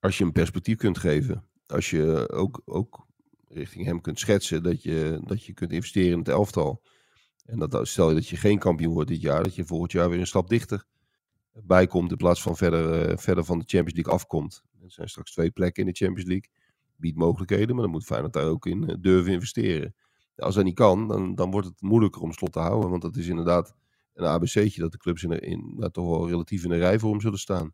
als 0.00 0.18
je 0.18 0.24
een 0.24 0.32
perspectief 0.32 0.76
kunt 0.76 0.98
geven. 0.98 1.48
Als 1.66 1.90
je 1.90 2.30
ook, 2.32 2.62
ook 2.64 3.06
richting 3.48 3.86
hem 3.86 4.00
kunt 4.00 4.18
schetsen 4.18 4.62
dat 4.62 4.82
je, 4.82 5.20
dat 5.24 5.44
je 5.44 5.52
kunt 5.52 5.72
investeren 5.72 6.12
in 6.12 6.18
het 6.18 6.28
elftal. 6.28 6.82
En 7.44 7.58
dat, 7.58 7.88
stel 7.88 8.08
je 8.08 8.14
dat 8.14 8.28
je 8.28 8.36
geen 8.36 8.58
kampioen 8.58 8.92
wordt 8.92 9.10
dit 9.10 9.20
jaar, 9.20 9.42
dat 9.42 9.54
je 9.54 9.64
volgend 9.64 9.92
jaar 9.92 10.08
weer 10.08 10.20
een 10.20 10.26
stap 10.26 10.48
dichter 10.48 10.84
bij 11.62 11.86
komt 11.86 12.10
in 12.10 12.16
plaats 12.16 12.42
van 12.42 12.56
verder, 12.56 13.10
uh, 13.10 13.16
verder 13.16 13.44
van 13.44 13.58
de 13.58 13.64
Champions 13.66 13.94
League 13.94 14.12
afkomt. 14.12 14.62
Er 14.82 14.90
zijn 14.90 15.08
straks 15.08 15.32
twee 15.32 15.50
plekken 15.50 15.82
in 15.82 15.92
de 15.92 16.04
Champions 16.04 16.28
League. 16.28 16.50
Biedt 16.96 17.16
mogelijkheden, 17.16 17.74
maar 17.74 17.84
dan 17.84 17.92
moet 17.92 18.04
Feyenoord 18.04 18.32
daar 18.32 18.46
ook 18.46 18.66
in 18.66 18.82
uh, 18.82 18.96
durven 19.00 19.32
investeren. 19.32 19.94
Als 20.36 20.54
dat 20.54 20.64
niet 20.64 20.74
kan, 20.74 21.08
dan, 21.08 21.34
dan 21.34 21.50
wordt 21.50 21.66
het 21.66 21.80
moeilijker 21.80 22.22
om 22.22 22.32
slot 22.32 22.52
te 22.52 22.58
houden. 22.58 22.90
Want 22.90 23.02
dat 23.02 23.16
is 23.16 23.26
inderdaad 23.26 23.74
een 24.14 24.26
ABC'tje 24.26 24.80
dat 24.80 24.92
de 24.92 24.98
clubs 24.98 25.22
in, 25.22 25.40
in, 25.40 25.74
nou, 25.76 25.90
toch 25.90 26.08
wel 26.08 26.28
relatief 26.28 26.64
in 26.64 26.70
de 26.70 26.76
rij 26.76 26.98
voor 26.98 27.10
hem 27.10 27.20
zullen 27.20 27.38
staan. 27.38 27.72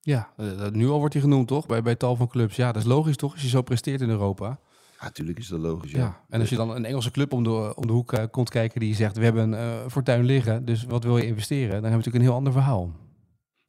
Ja, 0.00 0.32
uh, 0.36 0.68
nu 0.68 0.88
al 0.88 0.98
wordt 0.98 1.14
hij 1.14 1.22
genoemd, 1.22 1.48
toch? 1.48 1.66
Bij, 1.66 1.82
bij 1.82 1.96
tal 1.96 2.16
van 2.16 2.28
clubs. 2.28 2.56
Ja, 2.56 2.72
dat 2.72 2.82
is 2.82 2.88
logisch, 2.88 3.16
toch? 3.16 3.32
Als 3.32 3.42
je 3.42 3.48
zo 3.48 3.62
presteert 3.62 4.00
in 4.00 4.08
Europa. 4.08 4.60
Ja, 4.98 5.04
natuurlijk 5.04 5.38
is 5.38 5.48
dat 5.48 5.60
logisch. 5.60 5.90
Ja. 5.90 5.98
ja. 5.98 6.24
En 6.28 6.40
als 6.40 6.48
je 6.48 6.56
dan 6.56 6.70
een 6.70 6.84
Engelse 6.84 7.10
club 7.10 7.32
om 7.32 7.44
de, 7.44 7.74
om 7.74 7.86
de 7.86 7.92
hoek 7.92 8.12
uh, 8.12 8.24
komt 8.30 8.50
kijken 8.50 8.80
die 8.80 8.94
zegt: 8.94 9.16
We 9.16 9.24
hebben 9.24 9.52
een 9.52 9.82
uh, 9.82 9.90
fortuin 9.90 10.24
liggen, 10.24 10.64
dus 10.64 10.84
wat 10.84 11.04
wil 11.04 11.18
je 11.18 11.26
investeren? 11.26 11.70
Dan 11.70 11.82
hebben 11.82 11.90
we 11.90 11.96
natuurlijk 11.96 12.24
een 12.24 12.30
heel 12.30 12.38
ander 12.38 12.52
verhaal. 12.52 12.92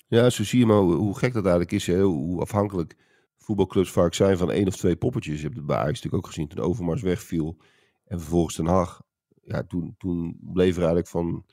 Ja, 0.08 0.30
zo 0.30 0.44
zie 0.44 0.60
je 0.60 0.66
maar 0.66 0.78
hoe, 0.78 0.96
hoe 0.96 1.18
gek 1.18 1.34
dat 1.34 1.44
eigenlijk 1.44 1.72
is. 1.72 1.88
Hè? 1.88 2.02
Hoe 2.02 2.42
afhankelijk 2.42 2.96
voetbalclubs 3.38 3.92
vaak 3.92 4.14
zijn 4.14 4.38
van 4.38 4.52
één 4.52 4.68
of 4.68 4.76
twee 4.76 4.96
poppetjes. 4.96 5.36
Je 5.36 5.44
hebt 5.44 5.56
het 5.56 5.66
bij 5.66 5.76
Ajax 5.76 5.94
natuurlijk 5.94 6.24
ook 6.24 6.28
gezien 6.28 6.48
toen 6.48 6.64
Overmars 6.64 7.02
wegviel. 7.02 7.58
En 8.06 8.20
vervolgens 8.20 8.56
Den 8.56 8.66
Haag. 8.66 9.02
Ja, 9.42 9.64
toen, 9.64 9.96
toen 9.98 10.38
bleef 10.42 10.72
er 10.72 10.78
eigenlijk 10.78 11.08
van 11.08 11.46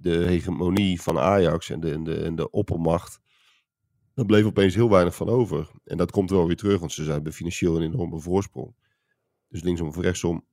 de 0.00 0.24
hegemonie 0.24 1.00
van 1.00 1.18
Ajax 1.18 1.70
en 1.70 1.80
de, 1.80 1.92
en 1.92 2.04
de, 2.04 2.14
en 2.14 2.36
de 2.36 2.50
oppermacht. 2.50 3.20
Daar 4.14 4.26
bleef 4.26 4.44
opeens 4.44 4.74
heel 4.74 4.90
weinig 4.90 5.14
van 5.14 5.28
over. 5.28 5.70
En 5.84 5.96
dat 5.96 6.10
komt 6.10 6.30
wel 6.30 6.46
weer 6.46 6.56
terug, 6.56 6.80
want 6.80 6.92
ze 6.92 7.04
zijn 7.04 7.22
bij 7.22 7.32
financieel 7.32 7.76
een 7.76 7.92
enorme 7.92 8.20
voorsprong. 8.20 8.74
Dus 9.48 9.62
linksom 9.62 9.88
of 9.88 9.96
rechtsom 9.96 10.44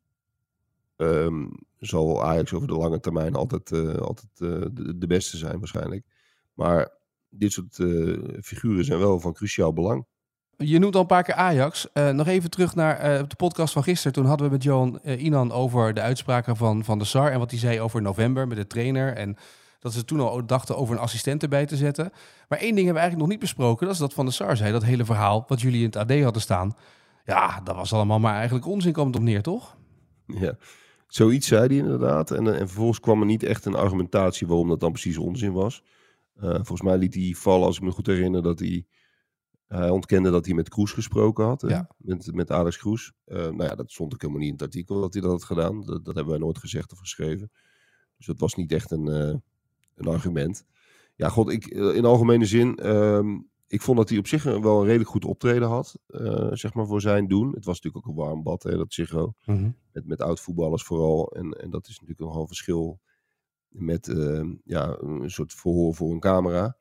um, 0.97 1.51
zal 1.79 2.23
Ajax 2.23 2.53
over 2.53 2.67
de 2.67 2.73
lange 2.73 2.99
termijn 2.99 3.35
altijd, 3.35 3.71
uh, 3.71 3.95
altijd 3.95 4.39
uh, 4.39 4.65
de, 4.95 5.07
beste 5.07 5.37
zijn 5.37 5.59
waarschijnlijk. 5.59 6.05
Maar 6.53 6.91
dit 7.29 7.51
soort 7.51 7.77
uh, 7.77 8.41
figuren 8.41 8.85
zijn 8.85 8.99
wel 8.99 9.19
van 9.19 9.33
cruciaal 9.33 9.73
belang. 9.73 10.05
Je 10.57 10.79
noemt 10.79 10.95
al 10.95 11.01
een 11.01 11.07
paar 11.07 11.23
keer 11.23 11.35
Ajax. 11.35 11.87
nog 11.93 12.27
even 12.27 12.49
terug 12.49 12.75
naar 12.75 13.27
de 13.27 13.35
podcast 13.35 13.73
van 13.73 13.83
gisteren. 13.83 14.13
Toen 14.13 14.25
hadden 14.25 14.47
we 14.47 14.53
met 14.53 14.63
Johan 14.63 14.99
Inan 15.03 15.51
over 15.51 15.93
de 15.93 16.01
uitspraken 16.01 16.55
van 16.55 16.83
Van 16.83 16.97
der 16.97 17.07
Sar. 17.07 17.31
En 17.31 17.39
wat 17.39 17.51
hij 17.51 17.59
zei 17.59 17.81
over 17.81 18.01
november 18.01 18.47
met 18.47 18.57
de 18.57 18.67
trainer. 18.67 19.13
En 19.13 19.37
dat 19.79 19.93
ze 19.93 20.05
toen 20.05 20.19
al 20.19 20.45
dachten 20.45 20.77
over 20.77 20.95
een 20.95 21.01
assistent 21.01 21.43
erbij 21.43 21.65
te 21.65 21.75
zetten. 21.75 22.11
Maar 22.47 22.59
één 22.59 22.75
ding 22.75 22.85
hebben 22.85 22.93
we 22.93 22.99
eigenlijk 22.99 23.17
nog 23.17 23.27
niet 23.27 23.39
besproken. 23.39 23.85
Dat 23.85 23.95
is 23.95 24.01
dat 24.01 24.13
Van 24.13 24.25
der 24.25 24.33
Sar 24.33 24.57
zei. 24.57 24.71
Dat 24.71 24.83
hele 24.83 25.05
verhaal 25.05 25.45
wat 25.47 25.61
jullie 25.61 25.79
in 25.79 25.85
het 25.85 25.95
AD 25.95 26.21
hadden 26.21 26.41
staan. 26.41 26.75
Ja, 27.25 27.61
dat 27.63 27.75
was 27.75 27.93
allemaal 27.93 28.19
maar 28.19 28.35
eigenlijk 28.35 28.65
onzin 28.65 28.89
het 28.99 29.15
op 29.15 29.19
neer, 29.19 29.41
toch? 29.41 29.77
Ja, 30.25 30.57
zoiets 31.07 31.47
zei 31.47 31.67
hij 31.67 31.77
inderdaad. 31.77 32.31
En, 32.31 32.47
en 32.47 32.67
vervolgens 32.67 32.99
kwam 32.99 33.19
er 33.19 33.25
niet 33.25 33.43
echt 33.43 33.65
een 33.65 33.75
argumentatie 33.75 34.47
waarom 34.47 34.69
dat 34.69 34.79
dan 34.79 34.91
precies 34.91 35.17
onzin 35.17 35.53
was. 35.53 35.83
Volgens 36.37 36.81
mij 36.81 36.97
liet 36.97 37.13
hij 37.13 37.33
vallen, 37.37 37.65
als 37.65 37.77
ik 37.77 37.83
me 37.83 37.91
goed 37.91 38.07
herinner, 38.07 38.43
dat 38.43 38.59
hij... 38.59 38.85
Hij 39.67 39.89
ontkende 39.89 40.31
dat 40.31 40.45
hij 40.45 40.55
met 40.55 40.69
Kroes 40.69 40.91
gesproken 40.91 41.45
had. 41.45 41.61
Ja. 41.61 41.89
Met, 41.97 42.33
met 42.33 42.51
Alex 42.51 42.77
Kroes. 42.77 43.13
Uh, 43.25 43.37
nou 43.37 43.63
ja, 43.63 43.75
dat 43.75 43.91
stond 43.91 44.13
ook 44.13 44.21
helemaal 44.21 44.41
niet 44.41 44.51
in 44.51 44.55
het 44.55 44.65
artikel 44.65 45.01
dat 45.01 45.13
hij 45.13 45.21
dat 45.21 45.31
had 45.31 45.43
gedaan. 45.43 45.81
Dat, 45.85 46.05
dat 46.05 46.15
hebben 46.15 46.33
wij 46.33 46.43
nooit 46.43 46.57
gezegd 46.57 46.91
of 46.91 46.99
geschreven. 46.99 47.51
Dus 48.17 48.25
dat 48.25 48.39
was 48.39 48.55
niet 48.55 48.71
echt 48.71 48.91
een, 48.91 49.07
uh, 49.07 49.35
een 49.95 50.07
argument. 50.07 50.65
Ja, 51.15 51.29
god, 51.29 51.49
ik, 51.49 51.65
in 51.67 52.05
algemene 52.05 52.45
zin... 52.45 52.93
Um, 52.93 53.49
ik 53.67 53.81
vond 53.81 53.97
dat 53.97 54.09
hij 54.09 54.17
op 54.17 54.27
zich 54.27 54.43
wel 54.43 54.79
een 54.79 54.85
redelijk 54.85 55.09
goed 55.09 55.25
optreden 55.25 55.67
had, 55.67 55.99
uh, 56.07 56.51
zeg 56.51 56.73
maar, 56.73 56.85
voor 56.85 57.01
zijn 57.01 57.27
doen. 57.27 57.53
Het 57.53 57.65
was 57.65 57.81
natuurlijk 57.81 58.07
ook 58.07 58.11
een 58.11 58.23
warm 58.23 58.43
bad, 58.43 58.63
hè, 58.63 58.77
dat 58.77 58.93
Ziggo. 58.93 59.33
Mm 59.45 59.55
-hmm. 59.55 59.75
Met, 59.91 60.05
met 60.05 60.21
oud-voetballers 60.21 60.83
vooral. 60.83 61.31
En, 61.31 61.51
en 61.51 61.69
dat 61.69 61.87
is 61.87 61.93
natuurlijk 61.93 62.19
nogal 62.19 62.41
een 62.41 62.47
verschil 62.47 62.99
met 63.67 64.07
uh, 64.07 64.53
ja, 64.63 64.97
een 64.99 65.29
soort 65.29 65.53
verhoor 65.53 65.95
voor 65.95 66.11
een 66.11 66.19
camera. 66.19 66.77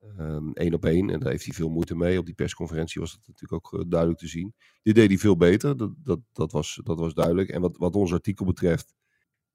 Eén 0.00 0.66
um, 0.66 0.74
op 0.74 0.84
één. 0.84 1.10
En 1.10 1.20
daar 1.20 1.30
heeft 1.30 1.44
hij 1.44 1.54
veel 1.54 1.68
moeite 1.68 1.96
mee. 1.96 2.18
Op 2.18 2.26
die 2.26 2.34
persconferentie 2.34 3.00
was 3.00 3.12
dat 3.12 3.26
natuurlijk 3.26 3.52
ook 3.52 3.80
uh, 3.80 3.84
duidelijk 3.88 4.20
te 4.20 4.26
zien. 4.28 4.54
Dit 4.82 4.94
deed 4.94 5.08
hij 5.08 5.18
veel 5.18 5.36
beter. 5.36 5.76
Dat, 5.76 5.90
dat, 5.96 6.20
dat, 6.32 6.52
was, 6.52 6.80
dat 6.84 6.98
was 6.98 7.14
duidelijk. 7.14 7.48
En 7.48 7.60
wat, 7.60 7.76
wat 7.76 7.96
ons 7.96 8.12
artikel 8.12 8.44
betreft, 8.44 8.94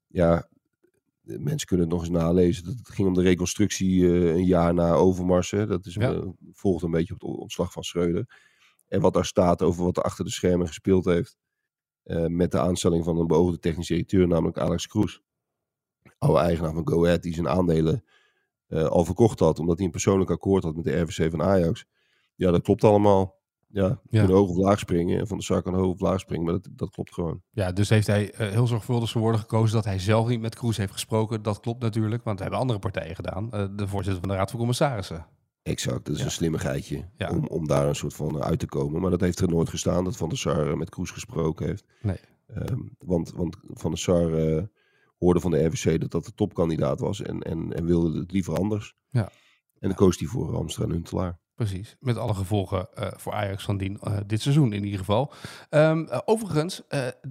ja, 0.06 0.48
mensen 1.20 1.68
kunnen 1.68 1.86
het 1.86 1.94
nog 1.94 2.04
eens 2.04 2.16
nalezen. 2.16 2.66
Het 2.66 2.88
ging 2.88 3.08
om 3.08 3.14
de 3.14 3.22
reconstructie 3.22 4.00
uh, 4.00 4.34
een 4.34 4.44
jaar 4.44 4.74
na 4.74 4.92
Overmars. 4.92 5.50
Hè. 5.50 5.66
Dat 5.66 5.86
is, 5.86 5.94
ja. 5.94 6.12
uh, 6.12 6.28
volgt 6.52 6.84
een 6.84 6.90
beetje 6.90 7.14
op 7.14 7.20
het 7.20 7.30
ontslag 7.30 7.72
van 7.72 7.82
Schreuder. 7.82 8.52
En 8.88 9.00
wat 9.00 9.14
daar 9.14 9.24
staat 9.24 9.62
over 9.62 9.84
wat 9.84 9.96
er 9.96 10.02
achter 10.02 10.24
de 10.24 10.30
schermen 10.30 10.66
gespeeld 10.66 11.04
heeft. 11.04 11.36
Met 12.26 12.50
de 12.50 12.60
aanstelling 12.60 13.04
van 13.04 13.18
een 13.18 13.26
beoogde 13.26 13.58
technisch 13.58 13.86
directeur, 13.86 14.28
namelijk 14.28 14.58
Alex 14.58 14.86
Kroes. 14.86 15.22
Oude 16.18 16.38
eigenaar 16.38 16.72
van 16.72 16.88
Go 16.88 17.04
Ahead, 17.04 17.22
die 17.22 17.34
zijn 17.34 17.48
aandelen 17.48 18.04
al 18.74 19.04
verkocht 19.04 19.38
had. 19.38 19.58
Omdat 19.58 19.76
hij 19.76 19.86
een 19.86 19.92
persoonlijk 19.92 20.30
akkoord 20.30 20.64
had 20.64 20.74
met 20.74 20.84
de 20.84 21.00
RVC 21.00 21.30
van 21.30 21.42
Ajax. 21.42 21.84
Ja, 22.34 22.50
dat 22.50 22.62
klopt 22.62 22.84
allemaal. 22.84 23.42
Ja, 23.68 23.82
ja. 23.82 23.98
kunnen 24.18 24.36
hoog 24.36 24.48
of 24.48 24.56
laag 24.56 24.78
springen. 24.78 25.18
En 25.18 25.26
van 25.26 25.38
de 25.38 25.44
zaak 25.44 25.64
kan 25.64 25.74
hoog 25.74 25.92
of 25.92 26.00
laag 26.00 26.20
springen, 26.20 26.44
maar 26.44 26.54
dat, 26.54 26.68
dat 26.70 26.90
klopt 26.90 27.12
gewoon. 27.12 27.42
Ja, 27.50 27.72
dus 27.72 27.88
heeft 27.88 28.06
hij 28.06 28.32
uh, 28.40 28.48
heel 28.48 28.66
zorgvuldig 28.66 29.08
zijn 29.08 29.22
woorden 29.22 29.40
gekozen 29.40 29.74
dat 29.74 29.84
hij 29.84 29.98
zelf 29.98 30.28
niet 30.28 30.40
met 30.40 30.54
Kroes 30.54 30.76
heeft 30.76 30.92
gesproken. 30.92 31.42
Dat 31.42 31.60
klopt 31.60 31.82
natuurlijk, 31.82 32.24
want 32.24 32.38
dat 32.38 32.40
hebben 32.40 32.58
andere 32.58 32.78
partijen 32.78 33.14
gedaan. 33.14 33.44
Uh, 33.44 33.66
de 33.76 33.88
voorzitter 33.88 34.20
van 34.20 34.28
de 34.28 34.34
Raad 34.34 34.50
van 34.50 34.58
Commissarissen. 34.58 35.26
Exact, 35.62 36.04
dat 36.04 36.14
is 36.14 36.20
ja. 36.20 36.24
een 36.24 36.30
slimmigheidje 36.30 37.08
ja. 37.16 37.30
om, 37.30 37.46
om 37.46 37.66
daar 37.66 37.88
een 37.88 37.94
soort 37.94 38.14
van 38.14 38.42
uit 38.42 38.58
te 38.58 38.66
komen. 38.66 39.00
Maar 39.00 39.10
dat 39.10 39.20
heeft 39.20 39.40
er 39.40 39.48
nooit 39.48 39.68
gestaan, 39.68 40.04
dat 40.04 40.16
Van 40.16 40.28
der 40.28 40.38
Sar 40.38 40.76
met 40.76 40.90
Kroes 40.90 41.10
gesproken 41.10 41.66
heeft. 41.66 41.84
Nee. 42.02 42.18
Um, 42.56 42.96
want, 42.98 43.32
want 43.32 43.56
Van 43.62 43.90
der 43.90 44.00
Sar 44.00 44.30
hoorde 45.24 45.40
van 45.40 45.50
de 45.50 45.64
RVC 45.64 46.00
dat 46.00 46.10
dat 46.10 46.24
de 46.24 46.34
topkandidaat 46.34 47.00
was 47.00 47.22
en, 47.22 47.42
en, 47.42 47.72
en 47.72 47.84
wilde 47.84 48.18
het 48.18 48.32
liever 48.32 48.56
anders. 48.56 48.94
Ja. 49.10 49.28
En 49.78 49.88
dan 49.88 49.94
koos 49.94 50.18
hij 50.18 50.28
voor 50.28 50.50
Ramstra 50.50 50.84
en 50.84 50.90
Huntelaar. 50.90 51.38
Precies, 51.54 51.96
met 52.00 52.16
alle 52.16 52.34
gevolgen 52.34 52.88
uh, 52.98 53.06
voor 53.16 53.32
Ajax 53.32 53.64
van 53.64 53.76
dien, 53.76 53.98
uh, 54.02 54.16
dit 54.26 54.42
seizoen 54.42 54.72
in 54.72 54.84
ieder 54.84 54.98
geval. 54.98 55.32
Um, 55.70 56.02
uh, 56.02 56.18
overigens, 56.24 56.82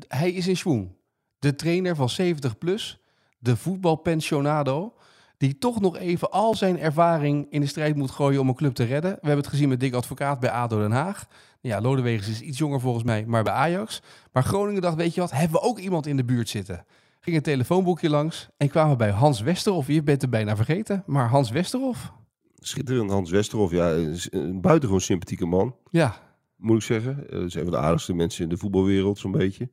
hij 0.08 0.32
is 0.32 0.48
in 0.48 0.58
Schwoen. 0.58 0.96
De 1.40 1.56
trainer 1.56 1.96
van 1.96 2.10
70 2.10 2.58
plus, 2.58 3.00
de 3.40 3.58
voetbalpensionado, 3.58 4.94
die 5.38 5.58
toch 5.58 5.82
nog 5.82 5.98
even 5.98 6.32
al 6.32 6.56
zijn 6.56 6.80
ervaring 6.80 7.48
in 7.50 7.62
de 7.62 7.68
strijd 7.68 7.96
moet 7.96 8.12
gooien 8.12 8.42
om 8.42 8.48
een 8.48 8.56
club 8.56 8.74
te 8.74 8.84
redden. 8.84 9.12
We 9.12 9.18
hebben 9.22 9.38
het 9.38 9.48
gezien 9.48 9.70
met 9.70 9.80
Dick 9.80 9.94
Advocaat 9.94 10.40
bij 10.40 10.50
ADO 10.50 10.80
Den 10.80 10.92
Haag. 10.92 11.28
Ja, 11.62 11.82
Lodewegens 11.82 12.30
is 12.30 12.42
iets 12.42 12.58
jonger 12.58 12.80
volgens 12.80 13.04
mij, 13.04 13.26
maar 13.26 13.44
bij 13.44 13.54
Ajax. 13.54 14.02
Maar 14.32 14.44
Groningen 14.44 14.82
dacht, 14.82 14.96
weet 14.96 15.14
je 15.14 15.22
wat, 15.22 15.32
hebben 15.32 15.62
we 15.62 15.68
ook 15.68 15.80
iemand 15.80 16.08
in 16.08 16.18
de 16.18 16.26
buurt 16.26 16.50
zitten? 16.50 16.86
Ging 17.24 17.36
een 17.36 17.42
telefoonboekje 17.42 18.10
langs 18.10 18.50
en 18.58 18.70
kwamen 18.70 18.98
bij 18.98 19.10
Hans 19.10 19.42
Westerhof. 19.42 19.88
Je 19.88 20.04
bent 20.04 20.22
er 20.22 20.30
bijna 20.30 20.56
vergeten, 20.56 21.04
maar 21.06 21.30
Hans 21.30 21.50
Westerhof... 21.52 22.14
Schitterend 22.56 23.12
Hans 23.12 23.32
Westerhof, 23.32 23.72
ja, 23.72 23.92
een 24.30 24.62
buitengewoon 24.62 25.02
sympathieke 25.02 25.46
man. 25.46 25.76
Ja. 25.90 26.16
Moet 26.56 26.76
ik 26.78 26.84
zeggen. 26.84 27.26
Dat 27.30 27.44
is 27.44 27.54
een 27.54 27.64
van 27.64 27.72
de 27.72 27.78
aardigste 27.78 28.14
mensen 28.14 28.44
in 28.44 28.50
de 28.50 28.58
voetbalwereld, 28.58 29.20
zo'n 29.20 29.32
beetje. 29.32 29.72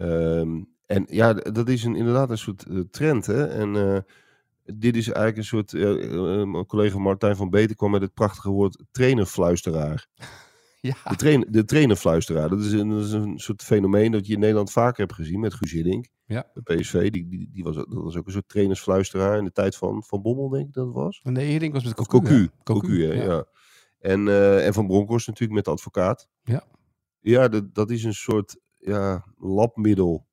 Um, 0.00 0.68
en 0.86 1.06
ja, 1.08 1.32
dat 1.32 1.68
is 1.68 1.84
een, 1.84 1.96
inderdaad 1.96 2.30
een 2.30 2.38
soort 2.38 2.64
uh, 2.68 2.80
trend, 2.90 3.26
hè. 3.26 3.46
En 3.46 3.74
uh, 3.74 3.98
dit 4.64 4.96
is 4.96 5.06
eigenlijk 5.06 5.36
een 5.36 5.44
soort... 5.44 5.72
Uh, 5.72 6.44
mijn 6.44 6.66
collega 6.66 6.98
Martijn 6.98 7.36
van 7.36 7.50
Beter 7.50 7.76
kwam 7.76 7.90
met 7.90 8.02
het 8.02 8.14
prachtige 8.14 8.50
woord 8.50 8.84
trainerfluisteraar. 8.90 10.06
Ja. 10.86 11.10
De, 11.10 11.16
train, 11.16 11.46
de 11.50 11.64
trainerfluisteraar, 11.64 12.48
dat 12.48 12.60
is, 12.60 12.72
een, 12.72 12.88
dat 12.88 13.04
is 13.04 13.12
een 13.12 13.38
soort 13.38 13.62
fenomeen 13.62 14.12
dat 14.12 14.26
je 14.26 14.32
in 14.32 14.40
Nederland 14.40 14.72
vaker 14.72 15.00
hebt 15.00 15.14
gezien 15.14 15.40
met 15.40 15.54
Guus 15.54 15.72
Hiddink. 15.72 16.08
Ja. 16.24 16.50
De 16.52 16.62
PSV, 16.62 17.10
die, 17.10 17.28
die, 17.28 17.48
die 17.52 17.64
was, 17.64 17.74
dat 17.74 17.86
was 17.88 18.16
ook 18.16 18.26
een 18.26 18.32
soort 18.32 18.48
trainersfluisteraar 18.48 19.38
in 19.38 19.44
de 19.44 19.52
tijd 19.52 19.76
van 19.76 20.04
Van 20.04 20.22
Bommel, 20.22 20.48
denk 20.48 20.66
ik 20.66 20.72
dat 20.72 20.86
het 20.86 20.94
was. 20.94 21.20
Nee, 21.22 21.50
Hiddink 21.50 21.72
was 21.72 21.84
met 21.84 21.94
Cocu. 21.94 22.18
Cocu, 22.18 22.50
Cocu, 22.62 23.06
ja. 23.06 23.22
ja. 23.22 23.44
En, 23.98 24.26
uh, 24.26 24.66
en 24.66 24.74
Van 24.74 24.86
Bronckhorst 24.86 25.26
natuurlijk 25.26 25.54
met 25.54 25.64
de 25.64 25.70
advocaat. 25.70 26.28
Ja. 26.42 26.64
Ja, 27.20 27.48
dat, 27.48 27.74
dat 27.74 27.90
is 27.90 28.04
een 28.04 28.14
soort 28.14 28.56
ja, 28.78 29.24
labmiddel 29.38 30.26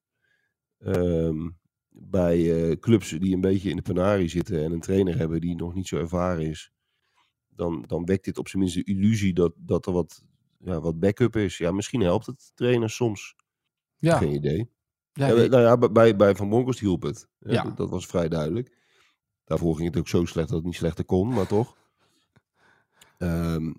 um, 0.80 1.58
bij 1.90 2.40
uh, 2.40 2.76
clubs 2.76 3.10
die 3.10 3.34
een 3.34 3.42
beetje 3.42 3.70
in 3.70 3.76
de 3.76 3.82
penarie 3.82 4.28
zitten 4.28 4.64
en 4.64 4.72
een 4.72 4.80
trainer 4.80 5.18
hebben 5.18 5.42
die 5.42 5.56
nog 5.56 5.74
niet 5.74 5.88
zo 5.88 5.98
ervaren 5.98 6.50
is. 6.50 6.72
Dan, 7.50 7.84
dan 7.88 8.06
wekt 8.06 8.26
dit 8.26 8.38
op 8.38 8.48
zijn 8.48 8.62
minst 8.62 8.78
de 8.78 8.84
illusie 8.84 9.34
dat, 9.34 9.54
dat 9.58 9.86
er 9.86 9.94
wat, 9.94 10.24
ja, 10.66 10.80
wat 10.82 11.00
backup 11.00 11.36
is. 11.36 11.58
Ja, 11.58 11.72
misschien 11.72 12.02
helpt 12.02 12.26
het 12.26 12.52
trainers 12.56 12.96
soms. 12.96 13.36
Ja. 13.98 14.18
Geen 14.18 14.34
idee. 14.34 14.70
Ja, 15.14 15.28
Ja, 15.28 15.36
die- 15.36 15.50
nou 15.50 15.64
ja, 15.64 15.90
bij, 15.90 16.16
bij 16.16 16.36
Van 16.36 16.50
Bronckhorst 16.50 16.80
hielp 16.80 17.02
het. 17.02 17.28
Ja. 17.40 17.64
Dat, 17.64 17.78
dat 17.78 17.90
was 17.90 18.06
vrij 18.06 18.30
duidelijk. 18.30 18.78
Daarvoor 19.46 19.76
ging 19.76 19.88
het 19.88 19.98
ook 19.98 20.08
zo 20.08 20.26
slecht 20.26 20.48
dat 20.48 20.58
het 20.58 20.66
niet 20.66 20.76
slechter 20.76 21.06
kon, 21.06 21.28
maar 21.34 21.48
toch. 21.48 21.76
Ehm, 23.18 23.74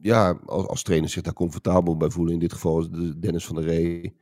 ja, 0.00 0.40
als, 0.46 0.66
als 0.66 0.82
trainers 0.82 1.12
zich 1.12 1.22
daar 1.22 1.32
comfortabel 1.32 1.96
bij 1.96 2.10
voelen, 2.10 2.32
in 2.34 2.38
dit 2.40 2.52
geval 2.52 2.80
is 2.80 2.88
de 2.88 3.18
Dennis 3.18 3.46
van 3.46 3.54
der 3.56 3.64
Ree, 3.64 4.16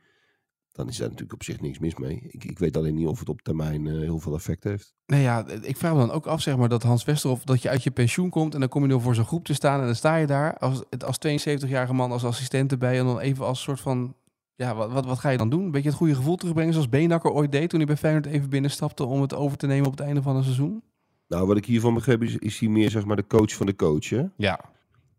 dan 0.71 0.87
is 0.87 0.97
daar 0.97 1.07
natuurlijk 1.07 1.33
op 1.33 1.43
zich 1.43 1.61
niks 1.61 1.79
mis 1.79 1.95
mee. 1.95 2.21
Ik, 2.27 2.43
ik 2.43 2.59
weet 2.59 2.77
alleen 2.77 2.95
niet 2.95 3.07
of 3.07 3.19
het 3.19 3.29
op 3.29 3.41
termijn 3.41 3.87
eh, 3.87 3.93
heel 3.93 4.19
veel 4.19 4.33
effect 4.33 4.63
heeft. 4.63 4.93
Nee, 5.05 5.21
ja, 5.21 5.45
ik 5.61 5.77
vraag 5.77 5.93
me 5.93 5.99
dan 5.99 6.11
ook 6.11 6.25
af, 6.25 6.41
zeg 6.41 6.57
maar, 6.57 6.69
dat 6.69 6.83
Hans 6.83 7.03
Westerhof, 7.03 7.43
dat 7.43 7.61
je 7.61 7.69
uit 7.69 7.83
je 7.83 7.91
pensioen 7.91 8.29
komt 8.29 8.53
en 8.53 8.59
dan 8.59 8.69
kom 8.69 8.81
je 8.81 8.87
nog 8.87 9.01
voor 9.01 9.15
zo'n 9.15 9.25
groep 9.25 9.45
te 9.45 9.53
staan 9.53 9.79
en 9.79 9.85
dan 9.85 9.95
sta 9.95 10.15
je 10.15 10.27
daar 10.27 10.57
als, 10.57 10.83
als 11.05 11.17
72-jarige 11.27 11.93
man 11.93 12.11
als 12.11 12.25
assistent 12.25 12.71
erbij 12.71 12.99
en 12.99 13.05
dan 13.05 13.19
even 13.19 13.45
als 13.45 13.61
soort 13.61 13.79
van, 13.79 14.15
Ja, 14.55 14.75
wat, 14.75 14.91
wat, 14.91 15.05
wat 15.05 15.19
ga 15.19 15.29
je 15.29 15.37
dan 15.37 15.49
doen? 15.49 15.63
Een 15.63 15.71
beetje 15.71 15.89
het 15.89 15.97
goede 15.97 16.15
gevoel 16.15 16.35
terugbrengen 16.35 16.73
zoals 16.73 16.89
Beenakker 16.89 17.31
ooit 17.31 17.51
deed 17.51 17.69
toen 17.69 17.79
hij 17.79 17.87
bij 17.87 17.97
Feyenoord 17.97 18.25
even 18.25 18.49
binnenstapte 18.49 19.05
om 19.05 19.21
het 19.21 19.35
over 19.35 19.57
te 19.57 19.67
nemen 19.67 19.85
op 19.85 19.97
het 19.97 20.01
einde 20.01 20.21
van 20.21 20.35
een 20.35 20.43
seizoen? 20.43 20.83
Nou, 21.27 21.47
wat 21.47 21.57
ik 21.57 21.65
hiervan 21.65 21.93
begreep 21.93 22.23
is, 22.23 22.37
is 22.37 22.59
hij 22.59 22.69
meer 22.69 22.89
zeg 22.89 23.05
maar 23.05 23.15
de 23.15 23.27
coach 23.27 23.53
van 23.53 23.65
de 23.65 23.75
coach. 23.75 24.09
Hè? 24.09 24.23
Ja. 24.37 24.59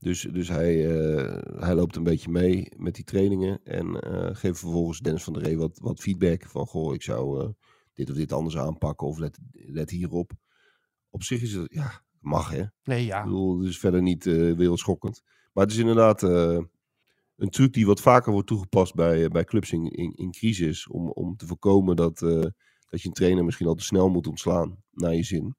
Dus, 0.03 0.21
dus 0.21 0.49
hij, 0.49 0.91
eh, 0.91 1.61
hij 1.61 1.75
loopt 1.75 1.97
een 1.97 2.03
beetje 2.03 2.31
mee 2.31 2.73
met 2.77 2.95
die 2.95 3.05
trainingen 3.05 3.61
en 3.65 4.01
eh, 4.01 4.35
geeft 4.35 4.59
vervolgens 4.59 4.99
Dennis 4.99 5.25
van 5.25 5.33
der 5.33 5.43
Ree 5.43 5.59
wat, 5.59 5.79
wat 5.79 6.01
feedback 6.01 6.45
van 6.47 6.67
goh, 6.67 6.95
ik 6.95 7.03
zou 7.03 7.41
eh, 7.41 7.49
dit 7.93 8.11
of 8.11 8.17
dit 8.17 8.33
anders 8.33 8.57
aanpakken 8.57 9.07
of 9.07 9.19
let, 9.19 9.39
let 9.53 9.91
hierop. 9.91 10.33
Op 11.11 11.23
zich 11.23 11.43
is 11.43 11.53
het, 11.53 11.73
ja, 11.73 12.03
mag 12.21 12.51
hè. 12.51 12.65
Nee, 12.85 13.05
ja. 13.05 13.19
Ik 13.19 13.25
bedoel, 13.25 13.59
het 13.59 13.69
is 13.69 13.79
verder 13.79 14.03
niet 14.03 14.25
wereldschokkend. 14.25 15.23
Maar 15.53 15.65
het 15.65 15.73
is 15.73 15.79
inderdaad 15.79 16.23
een 17.37 17.51
truc 17.51 17.73
die 17.73 17.87
wat 17.87 18.01
vaker 18.01 18.33
wordt 18.33 18.47
toegepast 18.47 18.95
bij, 18.95 19.29
bij 19.29 19.45
clubs 19.45 19.73
in, 19.73 19.91
in, 19.91 20.13
in 20.15 20.31
crisis. 20.31 20.89
Om, 20.89 21.11
om 21.11 21.37
te 21.37 21.47
voorkomen 21.47 21.97
dat, 21.97 22.19
dat 22.19 23.03
je 23.03 23.09
een 23.09 23.13
trainer 23.13 23.45
misschien 23.45 23.67
al 23.67 23.75
te 23.75 23.85
snel 23.85 24.09
moet 24.09 24.27
ontslaan 24.27 24.83
naar 24.91 25.15
je 25.15 25.23
zin. 25.23 25.57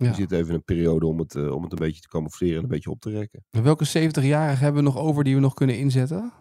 Ja. 0.00 0.08
Je 0.08 0.14
zit 0.14 0.32
even 0.32 0.48
in 0.48 0.54
een 0.54 0.64
periode 0.64 1.06
om 1.06 1.18
het, 1.18 1.34
eh, 1.34 1.54
om 1.54 1.62
het 1.62 1.72
een 1.72 1.78
beetje 1.78 2.00
te 2.00 2.08
camoufleren 2.08 2.56
en 2.56 2.62
een 2.62 2.68
beetje 2.68 2.90
op 2.90 3.00
te 3.00 3.10
rekken. 3.10 3.44
En 3.50 3.62
Welke 3.62 3.84
70-jarigen 3.84 4.58
hebben 4.64 4.82
we 4.84 4.88
nog 4.90 4.98
over 4.98 5.24
die 5.24 5.34
we 5.34 5.40
nog 5.40 5.54
kunnen 5.54 5.78
inzetten? 5.78 6.32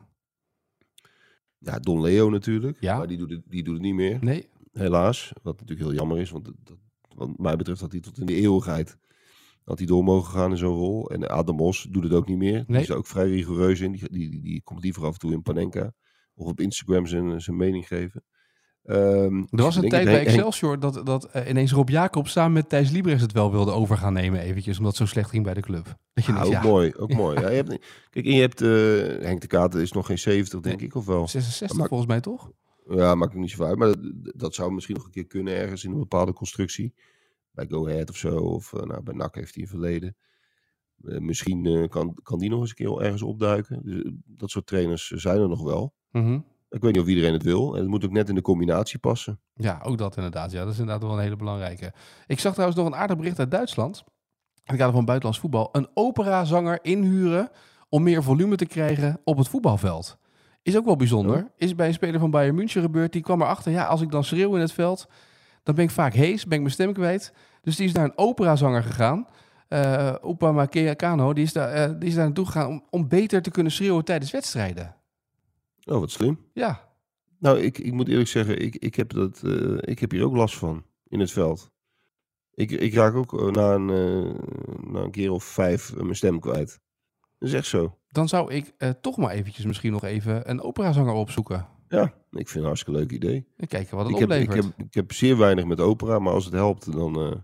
Ja, 1.58 1.80
Don 1.80 2.02
Leo 2.02 2.30
natuurlijk. 2.30 2.78
Ja. 2.80 2.98
Maar 2.98 3.08
die 3.08 3.18
doet, 3.18 3.30
het, 3.30 3.42
die 3.46 3.64
doet 3.64 3.74
het 3.74 3.84
niet 3.84 3.94
meer, 3.94 4.18
Nee. 4.22 4.50
helaas. 4.72 5.32
Wat 5.44 5.60
natuurlijk 5.60 5.88
heel 5.90 5.98
jammer 5.98 6.20
is, 6.20 6.30
want 6.30 6.46
dat, 6.46 6.78
wat 7.16 7.38
mij 7.38 7.56
betreft 7.56 7.82
had 7.82 7.92
hij 7.92 8.02
tot 8.02 8.20
in 8.20 8.26
de 8.26 8.36
eeuwigheid 8.36 8.98
had 9.64 9.78
hij 9.78 9.88
door 9.88 10.04
mogen 10.04 10.32
gaan 10.34 10.52
in 10.52 10.58
zo'n 10.58 10.76
rol. 10.76 11.10
En 11.10 11.28
Adam 11.30 11.56
Bos 11.58 11.88
doet 11.92 12.04
het 12.04 12.14
ook 12.14 12.28
niet 12.28 12.38
meer. 12.38 12.54
Die 12.58 12.66
Nee. 12.68 12.82
is 12.82 12.90
er 12.90 12.96
ook 12.98 13.08
vrij 13.08 13.30
rigoureus 13.30 13.80
in. 13.80 13.92
Die, 13.92 14.10
die, 14.12 14.30
die, 14.30 14.42
die 14.42 14.62
komt 14.64 14.84
liever 14.84 15.06
af 15.06 15.14
en 15.14 15.20
toe 15.20 15.32
in 15.32 15.42
Panenka. 15.42 15.94
Of 16.36 16.48
op 16.48 16.60
Instagram 16.60 17.06
zijn, 17.06 17.42
zijn 17.42 17.58
mening 17.58 17.88
geven. 17.88 18.24
Ehm, 18.90 19.38
Er 19.38 19.64
was 19.64 19.76
een 19.76 19.90
tijd 19.90 20.06
bij 20.06 20.26
Excelsior 20.26 20.80
dat, 20.80 21.02
dat 21.06 21.26
eh, 21.26 21.50
ineens 21.50 21.72
Rob 21.72 21.90
Jacob 21.90 22.28
samen 22.28 22.54
met 22.54 22.70
Thijs 22.70 22.90
Liebrechts 22.92 23.22
het 23.22 23.32
wel 23.32 23.52
wilde 23.52 23.72
over 23.72 23.98
gaan 23.98 24.14
nemen 24.14 24.40
eventjes, 24.40 24.78
omdat 24.78 24.98
het 24.98 25.02
zo 25.08 25.14
slecht 25.14 25.30
ging 25.30 25.44
bij 25.44 25.54
de 25.54 25.62
club. 25.62 25.98
Dat 26.14 26.26
je 26.26 26.32
Ah, 26.32 26.42
denkt, 26.42 26.56
ook 26.58 26.64
ja, 26.64 26.70
mooi, 26.70 26.94
ook 26.96 27.14
mooi. 27.24 27.40
Ja, 27.40 27.50
je 27.50 27.56
hebt, 27.56 27.70
kijk, 28.10 28.26
en 28.26 28.34
je 28.34 28.42
hebt 28.42 28.62
eh, 28.62 29.26
Henk 29.28 29.42
de 29.42 29.48
Kater 29.48 29.82
is 29.82 29.92
nog 29.92 30.06
geen 30.06 30.20
70, 30.20 30.60
denk 30.60 30.82
ik, 30.82 30.96
of 30.96 31.06
wel? 31.06 31.28
66 31.28 31.78
Maar- 31.78 31.88
volgens 31.88 32.10
mij 32.10 32.20
toch? 32.22 32.52
Ja, 32.90 33.16
maakt 33.16 33.34
ook 33.34 33.40
niet 33.42 33.52
zo 33.52 33.64
uit. 33.64 33.78
Maar 33.78 33.88
dat, 33.88 33.98
dat 34.36 34.56
zou 34.56 34.72
misschien 34.72 34.96
nog 34.96 35.06
een 35.06 35.12
keer 35.12 35.28
kunnen 35.28 35.54
ergens 35.56 35.84
in 35.84 35.92
een 35.92 36.00
bepaalde 36.00 36.34
constructie. 36.34 36.94
Bij 37.52 37.66
Go 37.70 37.88
Ahead 37.88 38.10
of 38.10 38.16
zo. 38.18 38.36
Of 38.38 38.74
eh, 38.74 38.84
nou, 38.84 39.04
bij 39.04 39.14
NAC 39.14 39.36
heeft 39.36 39.54
hij 39.54 39.64
een 39.64 39.70
verleden. 39.70 40.16
Misschien 41.02 41.88
kan, 41.90 42.18
kan 42.24 42.40
die 42.40 42.50
nog 42.50 42.60
eens 42.60 42.70
een 42.70 42.76
keer 42.76 43.02
ergens 43.02 43.22
opduiken. 43.22 43.82
Dus, 43.84 44.12
dat 44.26 44.50
soort 44.50 44.66
trainers 44.66 45.08
zijn 45.08 45.40
er 45.40 45.50
nog 45.50 45.64
wel. 45.64 45.94
Mhm. 46.12 46.40
Ik 46.70 46.82
weet 46.82 46.94
niet 46.94 47.02
of 47.02 47.08
iedereen 47.08 47.34
het 47.34 47.44
wil. 47.44 47.74
En 47.74 47.80
het 47.80 47.90
moet 47.90 48.06
ook 48.06 48.12
net 48.12 48.30
in 48.30 48.36
de 48.36 48.42
combinatie 48.42 49.00
passen. 49.00 49.40
Ja, 49.54 49.80
ook 49.84 49.98
dat 49.98 50.16
inderdaad. 50.16 50.52
Ja, 50.52 50.64
dat 50.64 50.74
is 50.74 50.80
inderdaad 50.80 51.04
wel 51.04 51.14
een 51.14 51.24
hele 51.24 51.36
belangrijke. 51.36 51.94
Ik 52.28 52.40
zag 52.40 52.52
trouwens 52.52 52.80
nog 52.80 52.88
een 52.88 52.96
aardig 52.96 53.18
bericht 53.18 53.40
uit 53.40 53.52
Duitsland. 53.52 54.04
In 54.54 54.76
het 54.76 54.78
kader 54.78 54.94
van 54.94 55.06
buitenlands 55.06 55.40
voetbal. 55.40 55.70
Een 55.72 55.90
operazanger 55.94 56.80
inhuren 56.82 57.50
om 57.90 58.04
meer 58.04 58.24
volume 58.24 58.56
te 58.56 58.66
krijgen 58.66 59.22
op 59.24 59.38
het 59.38 59.48
voetbalveld. 59.48 60.18
Is 60.62 60.78
ook 60.78 60.86
wel 60.86 60.96
bijzonder. 60.96 61.52
Is 61.58 61.76
bij 61.76 61.88
een 61.88 61.94
speler 61.94 62.20
van 62.20 62.32
Bayern 62.32 62.56
München 62.56 62.82
gebeurd. 62.82 63.14
Die 63.14 63.22
kwam 63.22 63.42
erachter, 63.42 63.72
ja, 63.72 63.86
als 63.86 64.02
ik 64.02 64.12
dan 64.12 64.24
schreeuw 64.24 64.56
in 64.56 64.62
het 64.62 64.72
veld, 64.72 65.08
dan 65.64 65.76
ben 65.76 65.84
ik 65.84 65.92
vaak 65.92 66.14
hees, 66.14 66.44
ben 66.44 66.54
ik 66.54 66.60
mijn 66.60 66.74
stem 66.74 66.94
kwijt. 66.94 67.34
Dus 67.62 67.76
die 67.76 67.86
is 67.86 67.94
naar 67.94 68.04
een 68.04 68.18
operazanger 68.18 68.84
gegaan. 68.84 69.28
Eh 69.68 70.16
Opa 70.22 70.66
Kano, 70.96 71.34
die 71.34 71.44
is 71.44 71.54
daar, 71.54 71.70
eh, 71.70 71.90
die 72.00 72.10
is 72.10 72.16
daar 72.16 72.26
naartoe 72.26 72.46
gegaan 72.46 72.68
om, 72.68 72.84
om 72.90 73.08
beter 73.08 73.42
te 73.42 73.52
kunnen 73.52 73.72
schreeuwen 73.72 74.06
tijdens 74.06 74.32
wedstrijden. 74.32 74.96
Oh, 75.90 76.00
wat 76.00 76.12
slim. 76.12 76.40
Ja, 76.54 76.88
Nou, 77.40 77.60
ik, 77.60 77.78
ik 77.78 77.94
moet 77.94 78.08
eerlijk 78.08 78.30
zeggen, 78.30 78.62
ik, 78.62 78.76
ik, 78.76 78.96
heb 78.96 79.14
dat, 79.14 79.42
eh, 79.44 79.78
ik 79.80 80.00
heb 80.00 80.12
hier 80.12 80.24
ook 80.24 80.36
last 80.36 80.58
van 80.58 80.86
in 81.08 81.20
het 81.20 81.32
veld. 81.32 81.72
Ik, 82.54 82.72
ik 82.72 82.94
raak 82.94 83.16
ook 83.16 83.40
eh, 83.40 83.48
na, 83.48 83.74
een, 83.74 83.90
eh, 83.90 84.90
na 84.92 85.00
een 85.00 85.12
keer 85.12 85.32
of 85.32 85.44
vijf 85.44 85.96
mijn 85.96 86.16
stem 86.16 86.40
kwijt. 86.40 86.80
Dat 87.38 87.50
is 87.50 87.54
echt 87.56 87.68
zo. 87.68 87.98
dan 88.08 88.28
zou 88.28 88.54
ik 88.54 88.74
toch 89.02 89.18
maar 89.18 89.32
eventjes 89.32 89.66
misschien 89.66 89.92
nog 89.92 90.04
even 90.04 90.50
een 90.50 90.62
operazanger 90.62 91.14
opzoeken. 91.14 91.68
Ja, 91.88 92.04
ik 92.04 92.14
vind 92.32 92.50
het 92.50 92.56
een 92.56 92.64
hartstikke 92.64 93.00
leuk 93.00 93.12
idee. 93.12 93.48
En 93.58 93.68
kijken 93.68 93.98
wat 93.98 94.06
het 94.06 94.14
Ik 94.16 94.20
heb, 94.20 94.32
ik, 94.32 94.48
oplevert. 94.48 94.78
heb, 94.78 94.88
ik 94.88 94.94
heb 94.94 95.12
zeer 95.12 95.38
weinig 95.38 95.66
met 95.66 95.80
opera, 95.80 96.20
maar 96.20 96.34
als 96.34 96.46
het 96.46 96.54
helpt, 96.54 96.92
dan, 96.92 97.44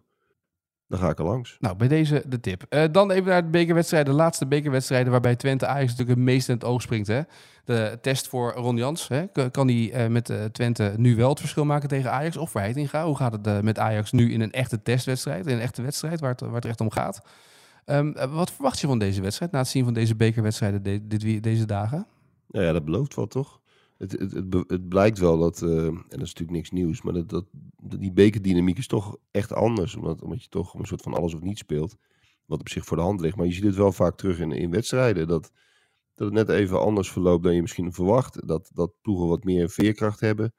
dan 0.87 0.99
ga 0.99 1.09
ik 1.09 1.19
er 1.19 1.25
langs. 1.25 1.57
Nou, 1.59 1.75
bij 1.75 1.87
deze 1.87 2.23
de 2.27 2.39
tip. 2.39 2.63
Eh, 2.69 2.83
dan 2.91 3.11
even 3.11 3.25
naar 3.29 3.43
de 3.43 3.49
bekerwedstrijden, 3.49 4.11
de 4.13 4.19
laatste 4.19 4.47
bekerwedstrijden 4.47 5.11
waarbij 5.11 5.35
Twente 5.35 5.65
Ajax 5.67 5.89
natuurlijk 5.89 6.17
het 6.17 6.27
meest 6.27 6.47
in 6.49 6.53
het 6.55 6.63
oog 6.63 6.81
springt. 6.81 7.07
Hè? 7.07 7.21
De 7.65 7.97
test 8.01 8.27
voor 8.27 8.53
Ron 8.53 8.77
Jans. 8.77 9.07
Hè? 9.07 9.49
Kan 9.51 9.67
hij 9.67 9.91
eh, 9.91 10.07
met 10.07 10.29
eh, 10.29 10.43
Twente 10.43 10.93
nu 10.97 11.15
wel 11.15 11.29
het 11.29 11.39
verschil 11.39 11.65
maken 11.65 11.89
tegen 11.89 12.11
Ajax 12.11 12.37
of 12.37 12.53
Heitinga? 12.53 13.05
Hoe 13.05 13.15
gaat 13.17 13.31
het 13.45 13.63
met 13.63 13.79
Ajax 13.79 14.11
nu 14.11 14.31
in 14.33 14.41
een 14.41 14.51
echte 14.51 14.81
testwedstrijd, 14.81 15.45
in 15.47 15.53
een 15.55 15.61
echte 15.61 15.81
wedstrijd 15.81 16.19
waar 16.19 16.31
het, 16.31 16.39
waar 16.41 16.53
het 16.53 16.65
echt 16.65 16.81
om 16.81 16.91
gaat? 16.91 17.21
Ehm, 17.85 18.11
eh, 18.11 18.33
wat 18.33 18.51
verwacht 18.51 18.79
je 18.79 18.87
van 18.87 18.99
deze 18.99 19.21
wedstrijd 19.21 19.51
na 19.51 19.59
het 19.59 19.67
zien 19.67 19.83
van 19.83 19.93
deze 19.93 20.15
bekerwedstrijden 20.15 20.83
de- 20.83 21.07
dit, 21.07 21.43
deze 21.43 21.65
dagen? 21.65 22.07
Nou 22.47 22.65
ja, 22.65 22.71
dat 22.71 22.85
belooft 22.85 23.15
wel, 23.15 23.27
toch? 23.27 23.59
Het, 23.97 24.11
het, 24.11 24.53
het, 24.67 24.89
blijkt 24.89 25.19
wel 25.19 25.37
dat, 25.37 25.61
eh, 25.61 25.85
en 25.85 26.05
dat 26.07 26.21
is 26.21 26.33
natuurlijk 26.33 26.51
niks 26.51 26.71
nieuws, 26.71 27.01
maar 27.01 27.13
dat, 27.13 27.29
dat, 27.29 27.45
die 27.77 28.11
bekerdynamiek 28.11 28.77
is 28.77 28.87
toch 28.87 29.17
echt 29.31 29.53
anders. 29.53 29.95
Omdat, 29.95 30.21
omdat 30.21 30.43
je 30.43 30.49
toch 30.49 30.73
een 30.73 30.85
soort 30.85 31.01
van 31.01 31.13
alles 31.13 31.33
of 31.33 31.41
niet 31.41 31.57
speelt, 31.57 31.95
wat 32.45 32.59
op 32.59 32.69
zich 32.69 32.85
voor 32.85 32.97
de 32.97 33.03
hand 33.03 33.21
ligt. 33.21 33.35
Maar 33.35 33.45
je 33.45 33.53
ziet 33.53 33.63
het 33.63 33.75
wel 33.75 33.91
vaak 33.91 34.17
terug 34.17 34.39
in, 34.39 34.51
in 34.51 34.71
wedstrijden, 34.71 35.27
dat, 35.27 35.51
dat 36.13 36.27
het 36.27 36.33
net 36.33 36.49
even 36.49 36.79
anders 36.79 37.11
verloopt 37.11 37.43
dan 37.43 37.55
je 37.55 37.61
misschien 37.61 37.93
verwacht. 37.93 38.47
Dat, 38.47 38.69
dat 38.73 38.93
ploegen 39.01 39.27
wat 39.27 39.43
meer 39.43 39.69
veerkracht 39.69 40.19
hebben, 40.19 40.53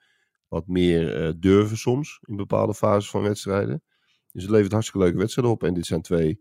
wat 0.49 0.67
meer 0.67 1.15
eh, 1.15 1.33
durven 1.37 1.77
soms 1.77 2.19
in 2.23 2.37
bepaalde 2.37 2.75
fases 2.75 3.11
van 3.11 3.23
wedstrijden. 3.23 3.83
Dus 4.33 4.43
het 4.43 4.51
levert 4.51 4.73
hartstikke 4.73 5.05
leuke 5.05 5.19
wedstrijden 5.19 5.53
op. 5.55 5.63
En 5.63 5.75
dit 5.75 5.87
zijn 5.87 6.03
twee, 6.03 6.41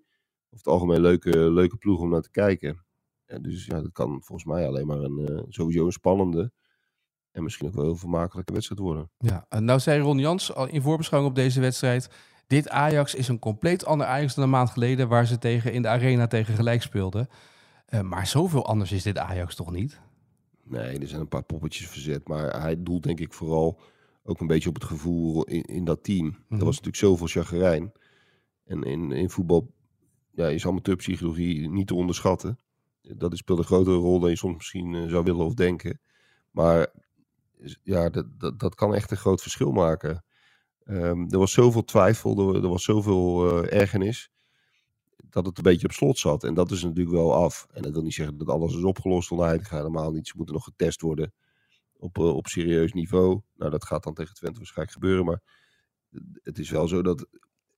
over 0.49 0.65
het 0.65 0.67
algemeen, 0.67 1.01
leuke, 1.01 1.51
leuke 1.51 1.77
ploegen 1.77 2.05
om 2.05 2.11
naar 2.11 2.21
te 2.21 2.31
kijken. 2.31 2.85
En 3.25 3.41
dus 3.41 3.65
ja, 3.65 3.81
dat 3.81 3.91
kan 3.91 4.23
volgens 4.23 4.45
mij 4.45 4.67
alleen 4.67 4.87
maar 4.87 4.99
een, 4.99 5.27
eh, 5.27 5.43
sowieso 5.49 5.85
een 5.85 5.91
spannende 5.91 6.51
en 7.35 7.43
misschien 7.43 7.67
ook 7.67 7.73
wel 7.73 7.83
heel 7.83 7.95
vermakelijke 7.95 8.53
wedstrijd 8.53 8.81
worden. 8.81 9.09
Ja, 9.17 9.45
en 9.49 9.65
nou 9.65 9.79
zei 9.79 10.01
Ron 10.01 10.19
Jans 10.19 10.53
al 10.53 10.67
in 10.67 10.81
voorbeschouwing 10.81 11.31
op 11.33 11.37
deze 11.37 11.59
wedstrijd. 11.61 12.09
Dit 12.47 12.69
Ajax 12.69 13.15
is 13.15 13.27
een 13.27 13.39
compleet 13.39 13.85
ander 13.85 14.07
Ajax 14.07 14.35
dan 14.35 14.43
een 14.43 14.49
maand 14.49 14.69
geleden, 14.69 15.07
waar 15.07 15.25
ze 15.27 15.37
tegen 15.37 15.73
in 15.73 15.81
de 15.81 15.87
arena 15.87 16.27
tegen 16.27 16.55
gelijk 16.55 16.81
speelden. 16.81 17.27
Eh, 17.85 18.01
maar 18.01 18.27
zoveel 18.27 18.65
anders 18.65 18.91
is 18.91 19.03
dit 19.03 19.17
Ajax 19.17 19.55
toch 19.55 19.71
niet? 19.71 19.99
Nee, 20.63 20.99
er 20.99 21.07
zijn 21.07 21.21
een 21.21 21.27
paar 21.27 21.43
poppetjes 21.43 21.87
verzet, 21.87 22.27
maar 22.27 22.61
hij 22.61 22.83
doelt 22.83 23.03
denk 23.03 23.19
ik 23.19 23.33
vooral 23.33 23.79
ook 24.23 24.39
een 24.39 24.47
beetje 24.47 24.69
op 24.69 24.75
het 24.75 24.83
gevoel 24.83 25.43
in, 25.43 25.61
in 25.63 25.85
dat 25.85 26.03
team. 26.03 26.25
Mhm. 26.25 26.59
Er 26.59 26.65
was 26.65 26.81
natuurlijk 26.81 26.95
zoveel 26.95 27.27
chagrijn. 27.27 27.91
En 28.65 28.83
in, 28.83 29.11
in 29.11 29.29
voetbal 29.29 29.73
ja, 30.31 30.47
is 30.47 30.67
amateurpsychologie 30.67 31.69
niet 31.69 31.87
te 31.87 31.95
onderschatten. 31.95 32.59
Dat 33.01 33.33
is- 33.33 33.39
speelt 33.39 33.57
een 33.59 33.65
grotere 33.65 33.95
rol 33.95 34.19
dan 34.19 34.29
je 34.29 34.35
soms 34.35 34.55
misschien 34.55 34.95
eh, 34.95 35.09
zou 35.09 35.23
willen 35.23 35.45
of 35.45 35.53
denken. 35.53 35.99
Maar 36.51 36.87
ja, 37.83 38.09
dat, 38.09 38.39
dat, 38.39 38.59
dat 38.59 38.75
kan 38.75 38.95
echt 38.95 39.11
een 39.11 39.17
groot 39.17 39.41
verschil 39.41 39.71
maken. 39.71 40.23
Ehm, 40.83 41.25
er 41.29 41.37
was 41.37 41.51
zoveel 41.51 41.83
twijfel, 41.83 42.55
er, 42.55 42.67
was 42.67 42.83
zoveel 42.83 43.49
eh, 43.63 43.79
ergernis, 43.79 44.29
dat 45.29 45.45
het 45.45 45.57
een 45.57 45.63
beetje 45.63 45.87
op 45.87 45.93
slot 45.93 46.17
zat. 46.17 46.43
En 46.43 46.53
dat 46.53 46.71
is 46.71 46.83
natuurlijk 46.83 47.15
wel 47.15 47.33
af. 47.33 47.67
En 47.71 47.81
dat 47.81 47.91
wil 47.91 48.01
niet 48.01 48.13
zeggen 48.13 48.37
dat 48.37 48.49
alles 48.49 48.75
is 48.75 48.83
opgelost 48.83 49.31
onder 49.31 49.45
Heitinga, 49.45 49.77
helemaal 49.77 50.11
niet. 50.11 50.27
Ze 50.27 50.33
moeten 50.37 50.55
nog 50.55 50.63
getest 50.63 51.01
worden 51.01 51.33
op, 51.97 52.17
eh, 52.17 52.35
op 52.35 52.47
serieus 52.47 52.93
niveau. 52.93 53.41
Nou, 53.55 53.71
dat 53.71 53.85
gaat 53.85 54.03
dan 54.03 54.13
tegen 54.13 54.33
Twente 54.33 54.57
waarschijnlijk 54.57 54.97
gebeuren, 54.97 55.25
maar 55.25 55.41
het 56.43 56.59
is 56.59 56.69
wel 56.69 56.87
zo 56.87 57.01
dat... 57.01 57.27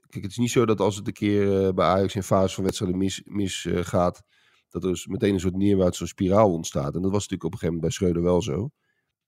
Kijk, 0.10 0.24
het 0.24 0.32
is 0.32 0.38
niet 0.38 0.52
zo 0.52 0.66
dat 0.66 0.80
als 0.80 0.96
het 0.96 1.08
een 1.08 1.14
keer 1.14 1.66
eh, 1.66 1.74
bij 1.74 1.86
Ajax 1.86 2.16
in 2.16 2.24
fase 2.24 2.56
van 2.56 2.64
wedstrijden 2.64 2.98
misgaat, 2.98 3.26
mis, 3.34 3.66
eh, 3.66 3.84
gaat, 3.84 4.22
dat 4.70 4.84
er 4.84 5.06
meteen 5.10 5.34
een 5.34 5.40
soort 5.40 5.56
neerwaartse 5.56 6.08
spiraal 6.08 6.54
ontstaat. 6.54 6.96
En 6.96 7.02
dat 7.02 7.12
was 7.12 7.28
natuurlijk 7.28 7.44
op 7.44 7.52
een 7.52 7.58
gegeven 7.60 7.76
moment 7.76 7.82
bij 7.82 7.92
Schreuder 7.92 8.24
wel 8.24 8.42
zo. 8.42 8.70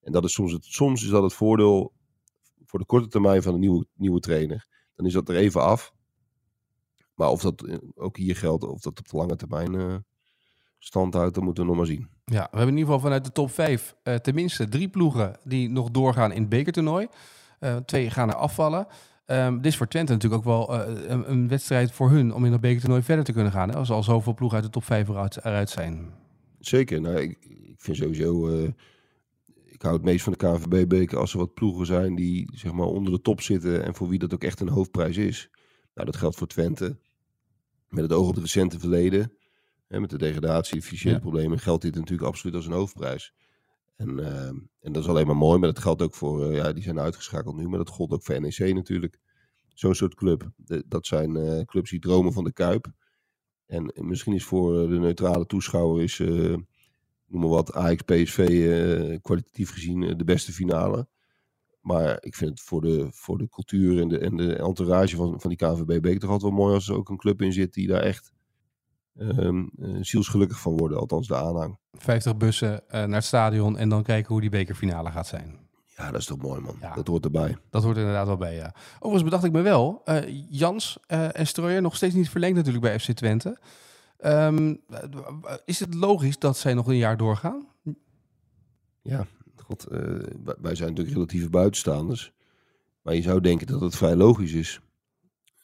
En 0.09 0.15
dat 0.15 0.23
is 0.23 0.33
soms, 0.33 0.51
het, 0.51 0.65
soms 0.65 1.03
is 1.03 1.09
dat 1.09 1.23
het 1.23 1.33
voordeel 1.33 1.93
voor 2.65 2.79
de 2.79 2.85
korte 2.85 3.07
termijn 3.07 3.41
van 3.41 3.53
een 3.53 3.59
nieuwe, 3.59 3.85
nieuwe 3.95 4.19
trainer. 4.19 4.67
Dan 4.95 5.05
is 5.05 5.13
dat 5.13 5.29
er 5.29 5.35
even 5.35 5.61
af. 5.61 5.93
Maar 7.13 7.29
of 7.29 7.41
dat 7.41 7.65
eh, 7.65 7.77
ook 7.95 8.17
hier 8.17 8.35
geldt, 8.35 8.63
of 8.63 8.81
dat 8.81 8.99
op 8.99 9.09
de 9.09 9.17
lange 9.17 9.35
termijn 9.35 9.75
eh, 9.75 9.95
stand 10.79 11.13
houdt, 11.13 11.35
dat 11.35 11.43
moeten 11.43 11.63
we 11.63 11.69
nog 11.69 11.77
maar 11.77 11.87
zien. 11.87 12.07
Ja, 12.25 12.47
we 12.51 12.57
hebben 12.57 12.75
in 12.75 12.77
ieder 12.77 12.93
geval 12.93 12.99
vanuit 12.99 13.25
de 13.25 13.31
top 13.31 13.51
5 13.51 13.95
tenminste 14.21 14.67
drie 14.69 14.89
ploegen 14.89 15.37
die 15.43 15.69
nog 15.69 15.91
doorgaan 15.91 16.31
in 16.31 16.41
het 16.41 16.49
bekertoernooi. 16.49 17.07
Eh, 17.59 17.75
twee 17.75 18.09
gaan 18.09 18.29
er 18.29 18.35
afvallen. 18.35 18.87
Ehm, 19.25 19.55
dit 19.55 19.65
is 19.65 19.77
voor 19.77 19.87
Twente 19.87 20.11
natuurlijk 20.11 20.47
ook 20.47 20.67
wel 20.67 20.85
eh, 20.85 21.09
een, 21.09 21.31
een 21.31 21.47
wedstrijd 21.47 21.91
voor 21.91 22.09
hun 22.09 22.33
om 22.33 22.45
in 22.45 22.51
dat 22.51 22.61
bekertoernooi 22.61 23.01
verder 23.01 23.25
te 23.25 23.33
kunnen 23.33 23.51
gaan. 23.51 23.69
Hè, 23.69 23.75
als 23.75 23.91
al 23.91 24.03
zoveel 24.03 24.33
ploegen 24.33 24.57
uit 24.57 24.65
de 24.65 24.71
top 24.71 24.83
5 24.83 25.07
eruit, 25.07 25.37
eruit 25.37 25.69
zijn. 25.69 26.13
Zeker. 26.59 27.01
Nou, 27.01 27.15
ik, 27.15 27.37
ik 27.41 27.75
vind 27.77 27.97
sowieso. 27.97 28.49
Ik 29.79 29.85
hou 29.85 29.97
het 29.97 30.05
meest 30.05 30.23
van 30.23 30.33
de 30.33 30.37
KNVB-beker 30.37 31.17
als 31.17 31.31
er 31.33 31.39
wat 31.39 31.53
ploegen 31.53 31.85
zijn 31.85 32.15
die 32.15 32.49
zeg 32.53 32.71
maar 32.71 32.85
onder 32.85 33.13
de 33.13 33.21
top 33.21 33.41
zitten 33.41 33.83
en 33.83 33.95
voor 33.95 34.07
wie 34.07 34.19
dat 34.19 34.33
ook 34.33 34.43
echt 34.43 34.59
een 34.59 34.69
hoofdprijs 34.69 35.17
is. 35.17 35.49
Nou, 35.93 36.05
dat 36.05 36.15
geldt 36.15 36.35
voor 36.35 36.47
Twente. 36.47 36.97
Met 37.89 38.03
het 38.03 38.13
oog 38.13 38.27
op 38.27 38.33
het 38.33 38.43
recente 38.43 38.79
verleden, 38.79 39.33
hè, 39.87 39.99
met 39.99 40.09
de 40.09 40.17
degradatie, 40.17 40.75
de 40.75 40.81
financiële 40.81 41.13
Ja. 41.15 41.19
problemen, 41.21 41.59
geldt 41.59 41.81
dit 41.81 41.95
natuurlijk 41.95 42.27
absoluut 42.27 42.55
als 42.55 42.65
een 42.65 42.71
hoofdprijs. 42.71 43.33
En, 43.95 44.19
eh, 44.19 44.47
en 44.79 44.91
dat 44.91 45.03
is 45.03 45.09
alleen 45.09 45.27
maar 45.27 45.37
mooi, 45.37 45.59
maar 45.59 45.69
dat 45.73 45.79
geldt 45.83 46.01
ook 46.01 46.13
voor, 46.15 46.45
eh, 46.45 46.55
ja, 46.55 46.73
die 46.73 46.83
zijn 46.83 46.99
uitgeschakeld 46.99 47.55
nu, 47.55 47.67
maar 47.67 47.77
dat 47.77 47.89
gold 47.89 48.11
ook 48.11 48.23
voor 48.23 48.41
NEC 48.41 48.73
natuurlijk. 48.73 49.19
Zo'n 49.73 49.95
soort 49.95 50.15
club. 50.15 50.49
De- 50.55 50.83
dat 50.87 51.05
zijn 51.05 51.35
eh, 51.35 51.65
clubs 51.65 51.89
die 51.89 51.99
dromen 51.99 52.33
van 52.33 52.43
de 52.43 52.53
Kuip. 52.53 52.87
En 53.65 53.91
misschien 53.95 54.33
is 54.33 54.43
voor 54.43 54.87
de 54.89 54.99
neutrale 54.99 55.45
toeschouwer 55.45 56.03
is, 56.03 56.19
noem 57.29 57.41
maar 57.41 57.49
wat, 57.49 57.73
Ajax 57.73 58.01
PSV 58.01 58.37
eh, 58.39 59.17
kwalitatief 59.21 59.71
gezien 59.71 60.03
eh, 60.03 60.17
de 60.17 60.23
beste 60.23 60.51
finale. 60.51 61.07
Maar 61.81 62.17
ik 62.19 62.35
vind 62.35 62.49
het 62.49 62.61
voor 62.61 62.81
de, 62.81 63.07
voor 63.11 63.37
de 63.37 63.49
cultuur 63.49 64.01
en 64.01 64.07
de, 64.07 64.17
en 64.17 64.35
de 64.35 64.55
entourage 64.55 65.15
van, 65.15 65.41
van 65.41 65.49
die 65.49 65.57
KNVB 65.57 66.01
beker 66.01 66.19
toch 66.19 66.29
altijd 66.29 66.51
wel 66.51 66.61
mooi 66.61 66.73
als 66.73 66.89
er 66.89 66.95
ook 66.95 67.09
een 67.09 67.17
club 67.17 67.41
in 67.41 67.53
zit 67.53 67.73
die 67.73 67.87
daar 67.87 68.01
echt 68.01 68.31
eh, 69.13 69.49
zielsgelukkig 70.01 70.59
van 70.59 70.77
worden. 70.77 70.99
Althans 70.99 71.27
de 71.27 71.35
aanhang. 71.35 71.77
50 71.91 72.37
bussen 72.37 72.83
naar 72.89 73.09
het 73.09 73.23
stadion 73.23 73.77
en 73.77 73.89
dan 73.89 74.03
kijken 74.03 74.31
hoe 74.31 74.41
die 74.41 74.49
bekerfinale 74.49 75.11
gaat 75.11 75.27
zijn. 75.27 75.67
Ja, 75.97 76.11
dat 76.11 76.19
is 76.19 76.25
toch 76.25 76.37
mooi 76.37 76.61
man. 76.61 76.75
Ja. 76.81 76.93
Dat 76.93 77.07
hoort 77.07 77.25
erbij. 77.25 77.57
Dat 77.69 77.83
hoort 77.83 77.95
er 77.95 78.01
inderdaad 78.01 78.27
wel 78.27 78.37
bij, 78.37 78.55
ja. 78.55 78.73
Overigens 78.93 79.23
bedacht 79.23 79.43
ik 79.43 79.51
me 79.51 79.61
wel, 79.61 80.03
Jans 80.49 80.99
en 81.07 81.47
Strooijer 81.47 81.81
nog 81.81 81.95
steeds 81.95 82.15
niet 82.15 82.29
verlengd 82.29 82.55
natuurlijk 82.55 82.83
bij 82.83 82.99
FC 82.99 83.11
Twente. 83.11 83.57
Ehm, 84.19 84.75
eh, 84.89 85.03
is 85.65 85.79
het 85.79 85.93
logisch 85.93 86.39
dat 86.39 86.57
zij 86.57 86.73
nog 86.73 86.87
een 86.87 86.97
jaar 86.97 87.17
doorgaan? 87.17 87.67
Ja, 89.01 89.27
god, 89.55 89.87
eh, 89.87 89.99
wij- 90.61 90.75
zijn 90.75 90.89
natuurlijk 90.89 91.15
relatieve 91.15 91.49
buitenstaanders. 91.49 92.33
Maar 93.01 93.15
je 93.15 93.21
zou 93.21 93.41
denken 93.41 93.67
dat 93.67 93.81
het 93.81 93.95
vrij 93.95 94.15
logisch 94.15 94.53
is. 94.53 94.79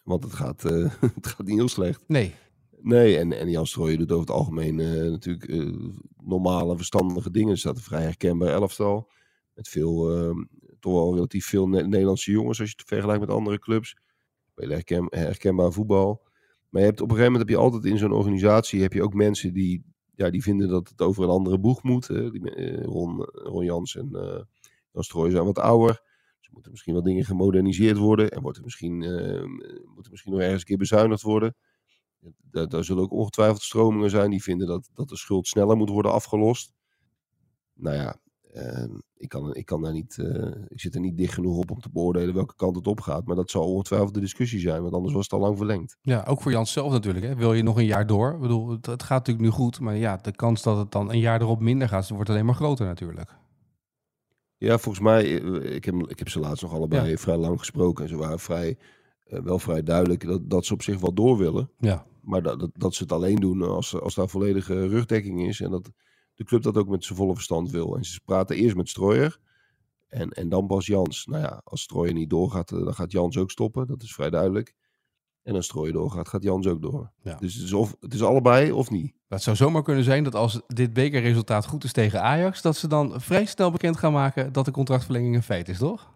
Want 0.03 0.23
het 0.23 0.33
gaat, 0.33 0.65
eh, 0.65 0.91
het 1.15 1.27
gaat 1.27 1.45
niet 1.45 1.57
heel 1.57 1.67
slecht. 1.67 2.03
Nee. 2.07 2.33
Nee, 2.81 3.17
en, 3.17 3.33
en 3.39 3.49
Jan 3.49 3.67
Strooijen 3.67 3.99
doet 3.99 4.11
over 4.11 4.25
het 4.27 4.35
algemeen 4.35 4.79
eh, 4.79 4.87
natuurlijk 5.11 5.75
normale, 6.23 6.75
verstandige 6.75 7.31
dingen. 7.31 7.51
Er 7.51 7.57
staat 7.57 7.75
een 7.75 7.81
vrij 7.81 8.01
herkenbaar 8.03 8.47
elftal. 8.49 9.11
Met 9.53 9.67
veel, 9.67 10.17
eh, 10.17 10.35
toch 10.79 10.93
wel 10.93 11.13
relatief 11.13 11.45
veel 11.45 11.67
Ne- 11.67 11.87
Nederlandse 11.87 12.31
jongens 12.31 12.59
als 12.59 12.69
je 12.69 12.75
het 12.77 12.87
vergelijkt 12.87 13.21
met 13.21 13.29
andere 13.29 13.59
clubs. 13.59 13.95
Spelen 14.51 14.73
herken, 14.73 15.07
herkenbaar 15.09 15.71
voetbal. 15.71 16.23
Maar 16.75 16.83
je 16.83 16.89
hebt, 16.89 17.01
op 17.01 17.09
een 17.09 17.15
gegeven 17.15 17.33
moment 17.33 17.49
heb 17.49 17.59
je 17.59 17.63
altijd 17.63 17.93
in 17.93 17.97
zo'n 17.97 18.11
organisatie 18.11 18.81
heb 18.81 18.93
je 18.93 19.03
ook 19.03 19.13
mensen 19.13 19.53
die, 19.53 19.83
ja, 20.15 20.29
die 20.29 20.43
vinden 20.43 20.69
dat 20.69 20.89
het 20.89 21.01
over 21.01 21.23
een 21.23 21.29
andere 21.29 21.59
boeg 21.59 21.83
moet. 21.83 22.07
Die, 22.07 22.55
eh, 22.55 22.83
Ron, 22.83 23.23
Ron 23.23 23.65
Jans 23.65 23.95
en 23.95 24.09
eh 24.13 24.41
Jan 24.91 25.03
Strooijen 25.03 25.31
zijn 25.31 25.45
wat 25.45 25.59
ouder. 25.59 26.01
Dus 26.39 26.49
moeten 26.49 26.71
misschien 26.71 26.93
wat 26.93 27.03
dingen 27.03 27.25
gemoderniseerd 27.25 27.97
worden. 27.97 28.29
En 28.31 28.41
wordt 28.41 28.57
er 28.57 28.63
misschien, 28.63 29.03
eh, 29.03 29.43
moet 29.95 30.05
er 30.05 30.11
misschien 30.11 30.31
nog 30.31 30.41
ergens 30.41 30.59
een 30.59 30.67
keer 30.67 30.77
bezuinigd 30.77 31.21
worden. 31.21 31.55
Daar, 32.51 32.67
daar 32.67 32.83
zullen 32.83 33.03
ook 33.03 33.11
ongetwijfeld 33.11 33.61
stromingen 33.61 34.09
zijn 34.09 34.29
die 34.29 34.43
vinden 34.43 34.67
dat, 34.67 34.89
dat 34.93 35.09
de 35.09 35.17
schuld 35.17 35.47
sneller 35.47 35.77
moet 35.77 35.89
worden 35.89 36.11
afgelost. 36.11 36.73
Nou 37.73 37.95
ja, 37.95 38.09
eh, 38.09 38.24
ik, 39.17 39.29
kan, 39.29 39.55
ik, 39.55 39.65
kan 39.65 39.81
daar 39.81 39.91
niet, 39.91 40.17
eh, 40.17 40.51
ik 40.67 40.79
zit 40.79 40.95
er 40.95 41.01
niet 41.01 41.17
dicht 41.17 41.33
genoeg 41.33 41.57
op 41.57 41.71
om 41.71 41.79
te 41.79 41.89
beoordelen 41.93 42.33
welke 42.33 42.55
kant 42.55 42.75
het 42.75 42.87
op 42.87 43.01
gaat. 43.01 43.25
Maar 43.25 43.35
dat 43.35 43.49
zal 43.49 43.73
ongetwijfeld 43.73 44.13
de 44.13 44.19
discussie 44.19 44.59
zijn, 44.59 44.81
want 44.81 44.93
anders 44.93 45.13
was 45.13 45.23
het 45.23 45.33
al 45.33 45.39
lang 45.39 45.57
verlengd. 45.57 45.97
Ja, 46.01 46.25
ook 46.27 46.41
voor 46.41 46.51
Jans 46.51 46.71
zelf 46.71 46.91
natuurlijk. 46.91 47.25
Hè. 47.25 47.35
Wil 47.35 47.53
je 47.53 47.63
nog 47.63 47.77
een 47.77 47.85
jaar 47.85 48.07
door? 48.07 48.33
Ik 48.33 48.39
bedoel, 48.39 48.69
het, 48.69 48.85
het 48.85 49.03
gaat 49.03 49.17
natuurlijk 49.17 49.45
nu 49.45 49.51
goed, 49.51 49.79
maar 49.79 49.95
ja, 49.95 50.17
de 50.17 50.35
kans 50.35 50.63
dat 50.63 50.77
het 50.77 50.91
dan 50.91 51.11
een 51.11 51.19
jaar 51.19 51.41
erop 51.41 51.59
minder 51.59 51.89
gaat, 51.89 52.09
wordt 52.09 52.29
alleen 52.29 52.45
maar 52.45 52.55
groter 52.55 52.85
natuurlijk. 52.85 53.35
Ja, 54.57 54.77
volgens 54.77 55.03
mij, 55.03 55.41
eh, 55.41 55.75
ik 55.75 55.85
heb, 55.85 55.95
ik 56.07 56.19
heb 56.19 56.29
ze 56.29 56.39
laatst 56.39 56.61
nog 56.61 56.73
allebei 56.73 57.17
vrij 57.17 57.37
lang 57.37 57.59
gesproken. 57.59 58.03
En 58.03 58.09
ze 58.09 58.17
waren 58.17 58.39
vrij, 58.39 58.77
eh, 59.23 59.39
wel 59.39 59.59
vrij 59.59 59.83
duidelijk 59.83 60.25
dat, 60.25 60.49
dat 60.49 60.65
ze 60.65 60.73
op 60.73 60.81
zich 60.81 60.99
wel 60.99 61.13
door 61.13 61.37
willen. 61.37 61.69
Ja, 61.79 62.05
Maar 62.21 62.41
dat, 62.41 62.59
dat, 62.59 62.71
dat 62.73 62.93
ze 62.93 63.03
het 63.03 63.11
alleen 63.11 63.39
doen 63.39 63.61
als, 63.61 63.99
als 63.99 64.15
daar 64.15 64.29
volledige 64.29 64.87
rugdekking 64.87 65.47
is. 65.47 65.61
En 65.61 65.71
dat 65.71 65.91
de 66.35 66.43
club 66.43 66.61
dat 66.61 66.77
ook 66.77 66.87
met 66.87 67.03
zijn 67.03 67.17
volle 67.17 67.33
verstand 67.33 67.71
wil. 67.71 67.95
En 67.95 68.03
ze 68.03 68.19
praten 68.25 68.55
eerst 68.55 68.75
met 68.75 68.89
Strooijer. 68.89 69.39
En, 70.07 70.29
en 70.29 70.49
dan 70.49 70.67
pas 70.67 70.85
Jans. 70.85 71.25
Nou 71.25 71.41
ja, 71.41 71.61
als 71.63 71.81
Strooijer 71.81 72.13
niet 72.13 72.29
doorgaat, 72.29 72.71
eh, 72.71 72.83
dan 72.83 72.93
gaat 72.93 73.11
Jans 73.11 73.37
ook 73.37 73.51
stoppen. 73.51 73.87
Dat 73.87 74.03
is 74.03 74.13
vrij 74.13 74.29
duidelijk. 74.29 74.75
En 75.43 75.55
als 75.55 75.65
Strooijer 75.65 75.93
doorgaat, 75.93 76.27
gaat 76.27 76.43
Jans 76.43 76.67
ook 76.67 76.81
door. 76.81 77.11
Ja. 77.23 77.35
Dus 77.35 77.53
het 77.53 77.63
is, 77.63 77.73
of, 77.73 77.95
het 77.99 78.13
is 78.13 78.23
allebei 78.23 78.71
of 78.71 78.89
niet. 78.89 79.13
het 79.27 79.43
zou 79.43 79.55
zomaar 79.55 79.83
kunnen 79.83 80.03
zijn 80.03 80.23
dat 80.23 80.35
als 80.35 80.61
dit 80.67 80.93
bekerresultaat 80.93 81.65
goed 81.65 81.83
is 81.83 81.91
tegen 81.91 82.21
Ajax, 82.21 82.61
dat 82.61 82.75
ze 82.75 82.87
dan 82.87 83.21
vrij 83.21 83.45
snel 83.45 83.71
bekend 83.71 83.97
gaan 83.97 84.13
maken 84.13 84.53
dat 84.53 84.65
de 84.65 84.71
contractverlenging 84.71 85.35
een 85.35 85.43
feit 85.43 85.69
is, 85.69 85.77
toch? 85.77 86.13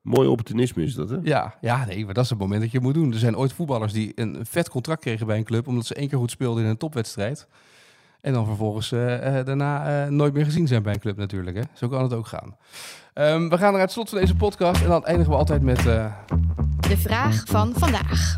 Mooi 0.00 0.28
opportunisme 0.28 0.82
is 0.82 0.94
dat, 0.94 1.10
hè? 1.10 1.18
Ja, 1.22 1.58
ja, 1.60 1.84
nee, 1.84 2.04
maar 2.04 2.14
dat 2.14 2.24
is 2.24 2.30
het 2.30 2.38
moment 2.38 2.60
dat 2.60 2.70
je 2.70 2.80
moet 2.80 2.94
doen. 2.94 3.12
Er 3.12 3.18
zijn 3.18 3.36
ooit 3.36 3.52
voetballers 3.52 3.92
die 3.92 4.12
een 4.14 4.46
vet 4.46 4.68
contract 4.68 5.00
kregen 5.00 5.26
bij 5.26 5.38
een 5.38 5.44
club, 5.44 5.66
omdat 5.66 5.86
ze 5.86 5.94
één 5.94 6.08
keer 6.08 6.18
goed 6.18 6.30
speelden 6.30 6.64
in 6.64 6.70
een 6.70 6.76
topwedstrijd. 6.76 7.48
En 8.24 8.32
dan 8.32 8.46
vervolgens 8.46 8.92
eh, 8.92 9.38
eh, 9.38 9.46
daarna 9.46 10.04
eh, 10.04 10.10
nooit 10.10 10.32
meer 10.32 10.44
gezien 10.44 10.66
zijn 10.66 10.82
bij 10.82 10.92
een 10.94 11.00
club 11.00 11.16
natuurlijk. 11.16 11.56
Hè? 11.56 11.62
Zo 11.72 11.88
kan 11.88 12.02
het 12.02 12.12
ook 12.12 12.26
gaan. 12.26 12.56
Ehm, 13.14 13.48
we 13.48 13.58
gaan 13.58 13.72
naar 13.72 13.80
het 13.80 13.92
slot 13.92 14.08
van 14.08 14.18
deze 14.18 14.34
podcast 14.34 14.82
en 14.82 14.88
dan 14.88 15.04
eindigen 15.04 15.32
we 15.32 15.38
altijd 15.38 15.62
met 15.62 15.86
eh, 15.86 16.12
De 16.88 16.96
vraag 16.96 17.44
van 17.46 17.72
vandaag. 17.76 18.36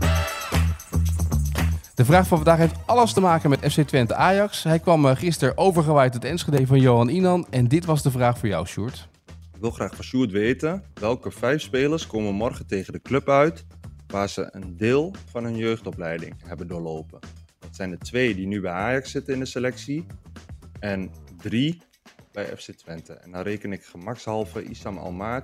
de 1.94 2.05
vraag 2.05 2.27
van 2.27 2.37
vandaag 2.37 2.59
heeft 2.59 2.75
alles 2.87 3.12
te 3.12 3.20
maken 3.20 3.51
met 3.51 3.72
FC 3.72 3.81
Twente 3.81 4.14
Ajax. 4.14 4.62
Hij 4.62 4.79
kwam 4.79 5.05
gisteren 5.05 5.59
overgewaaid 5.59 6.12
uit 6.12 6.25
Enschede 6.25 6.66
van 6.66 6.81
Johan 6.81 7.09
Inan 7.09 7.46
en 7.51 7.68
dit 7.68 7.85
was 7.85 8.03
de 8.03 8.11
vraag 8.11 8.38
voor 8.38 8.49
jou, 8.49 8.66
Sjoerd. 8.66 9.09
Ik 9.55 9.61
wil 9.61 9.70
graag 9.70 9.94
van 9.94 10.05
Sjoerd 10.05 10.31
weten 10.31 10.83
welke 10.94 11.31
vijf 11.31 11.62
spelers 11.62 12.07
komen 12.07 12.35
morgen 12.35 12.66
tegen 12.66 12.92
de 12.92 13.03
club 13.03 13.29
uit 13.29 13.64
waar 14.07 14.29
ze 14.29 14.49
een 14.51 14.77
deel 14.77 15.14
van 15.31 15.44
hun 15.44 15.57
jeugdopleiding 15.57 16.35
hebben 16.44 16.66
doorlopen. 16.66 17.18
Zijn 17.77 17.91
er 17.93 17.99
twee 17.99 18.35
die 18.35 18.47
nu 18.47 18.61
bij 18.61 18.73
Ajax 18.73 19.11
zitten 19.11 19.35
in 19.35 19.41
de 19.41 19.47
selectie 19.47 20.07
en 20.81 21.11
drie 21.43 21.81
bij 22.33 22.57
FC 22.57 22.71
Twente. 22.71 23.12
En 23.12 23.31
dan 23.31 23.43
reken 23.43 23.73
ik 23.73 23.85
gemakshalve 23.85 24.65
Isam 24.65 24.99
Almaaj, 24.99 25.43